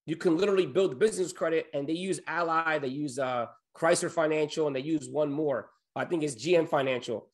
You 0.07 0.15
can 0.15 0.37
literally 0.37 0.65
build 0.65 1.01
business 1.01 1.33
credit 1.33 1.67
and 1.75 1.89
they 1.89 1.95
use 1.95 2.21
Ally, 2.29 2.79
they 2.79 2.87
use 2.87 3.19
uh, 3.19 3.47
Chrysler 3.77 4.11
Financial, 4.11 4.69
and 4.69 4.77
they 4.77 4.81
use 4.81 5.09
one 5.09 5.33
more. 5.33 5.71
I 5.97 6.05
think 6.05 6.23
it's 6.23 6.37
GM 6.37 6.69
Financial. 6.69 7.29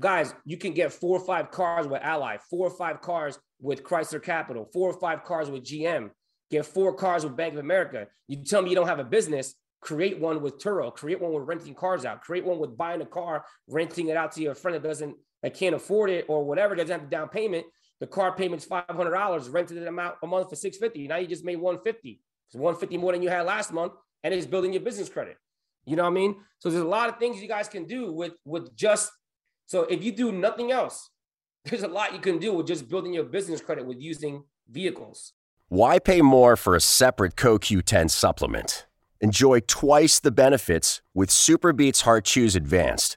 Guys, 0.00 0.34
you 0.44 0.56
can 0.56 0.74
get 0.74 0.92
four 0.92 1.16
or 1.16 1.24
five 1.24 1.52
cars 1.52 1.86
with 1.86 2.02
Ally, 2.02 2.38
four 2.50 2.66
or 2.66 2.76
five 2.76 3.00
cars 3.00 3.38
with 3.60 3.84
Chrysler 3.84 4.20
Capital, 4.20 4.68
four 4.72 4.90
or 4.90 4.98
five 4.98 5.22
cars 5.22 5.48
with 5.48 5.62
GM, 5.62 6.10
get 6.50 6.66
four 6.66 6.92
cars 6.92 7.22
with 7.22 7.36
Bank 7.36 7.54
of 7.54 7.60
America. 7.60 8.08
You 8.26 8.42
tell 8.42 8.62
me 8.62 8.70
you 8.70 8.74
don't 8.74 8.88
have 8.88 8.98
a 8.98 9.04
business, 9.04 9.54
create 9.80 10.18
one 10.18 10.42
with 10.42 10.58
Turo, 10.58 10.92
create 10.92 11.20
one 11.20 11.32
with 11.32 11.44
renting 11.44 11.74
cars 11.74 12.04
out, 12.04 12.20
create 12.20 12.44
one 12.44 12.58
with 12.58 12.76
buying 12.76 13.00
a 13.00 13.06
car, 13.06 13.44
renting 13.68 14.08
it 14.08 14.16
out 14.16 14.32
to 14.32 14.42
your 14.42 14.56
friend 14.56 14.74
that 14.74 14.82
doesn't 14.82 15.16
that 15.42 15.54
can't 15.54 15.74
afford 15.74 16.10
it 16.10 16.26
or 16.28 16.44
whatever, 16.44 16.74
doesn't 16.74 16.90
have 16.90 17.08
the 17.08 17.14
down 17.14 17.28
payment. 17.28 17.66
The 18.00 18.06
car 18.06 18.34
payment's 18.36 18.64
five 18.64 18.84
hundred 18.90 19.12
dollars, 19.12 19.48
rented 19.48 19.78
it 19.78 19.88
out 19.88 20.16
a 20.22 20.26
month 20.26 20.50
for 20.50 20.56
six 20.56 20.76
fifty. 20.76 21.08
Now 21.08 21.16
you 21.16 21.26
just 21.26 21.44
made 21.44 21.56
one 21.56 21.78
fifty. 21.82 22.20
It's 22.48 22.56
one 22.56 22.76
fifty 22.76 22.96
more 22.96 23.12
than 23.12 23.22
you 23.22 23.28
had 23.28 23.46
last 23.46 23.72
month, 23.72 23.92
and 24.22 24.34
it's 24.34 24.46
building 24.46 24.72
your 24.72 24.82
business 24.82 25.08
credit. 25.08 25.36
You 25.86 25.96
know 25.96 26.02
what 26.02 26.10
I 26.10 26.14
mean? 26.14 26.36
So 26.58 26.68
there's 26.68 26.82
a 26.82 26.88
lot 26.88 27.08
of 27.08 27.18
things 27.18 27.40
you 27.40 27.48
guys 27.48 27.68
can 27.68 27.84
do 27.84 28.12
with 28.12 28.32
with 28.44 28.76
just 28.76 29.10
so 29.66 29.82
if 29.82 30.04
you 30.04 30.12
do 30.12 30.30
nothing 30.32 30.72
else, 30.72 31.10
there's 31.64 31.82
a 31.82 31.88
lot 31.88 32.12
you 32.12 32.20
can 32.20 32.38
do 32.38 32.52
with 32.52 32.66
just 32.66 32.88
building 32.88 33.12
your 33.12 33.24
business 33.24 33.60
credit 33.60 33.86
with 33.86 34.00
using 34.00 34.44
vehicles. 34.70 35.32
Why 35.68 35.98
pay 35.98 36.22
more 36.22 36.56
for 36.56 36.76
a 36.76 36.80
separate 36.80 37.34
CoQ10 37.34 38.10
supplement? 38.10 38.86
Enjoy 39.20 39.60
twice 39.60 40.20
the 40.20 40.30
benefits 40.30 41.02
with 41.12 41.30
SuperBeets 41.30 42.02
Heart 42.02 42.24
Chews 42.24 42.54
Advanced 42.54 43.16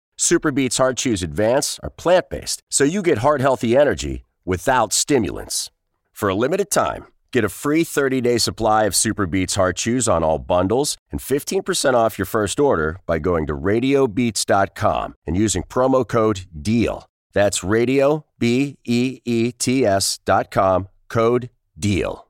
SuperBeets 0.21 0.77
Heart 0.77 0.97
Chews 0.97 1.23
Advance 1.23 1.79
are 1.81 1.89
plant 1.89 2.29
based, 2.29 2.61
so 2.69 2.83
you 2.83 3.01
get 3.01 3.17
heart 3.17 3.41
healthy 3.41 3.75
energy 3.75 4.23
without 4.45 4.93
stimulants. 4.93 5.71
For 6.13 6.29
a 6.29 6.35
limited 6.35 6.69
time, 6.69 7.07
get 7.31 7.43
a 7.43 7.49
free 7.49 7.83
30 7.83 8.21
day 8.21 8.37
supply 8.37 8.83
of 8.83 8.93
SuperBeets 8.93 9.55
Heart 9.55 9.77
Chews 9.77 10.07
on 10.07 10.21
all 10.21 10.37
bundles 10.37 10.95
and 11.11 11.19
15% 11.19 11.95
off 11.95 12.19
your 12.19 12.27
first 12.27 12.59
order 12.59 12.99
by 13.07 13.17
going 13.17 13.47
to 13.47 13.55
radiobeets.com 13.55 15.15
and 15.25 15.35
using 15.35 15.63
promo 15.63 16.07
code 16.07 16.41
DEAL. 16.61 17.07
That's 17.33 17.63
radio, 17.63 18.23
B 18.37 18.77
E 18.85 19.21
E 19.25 19.51
T 19.53 19.87
S 19.87 20.19
dot 20.23 20.51
com, 20.51 20.87
code 21.09 21.49
DEAL. 21.79 22.27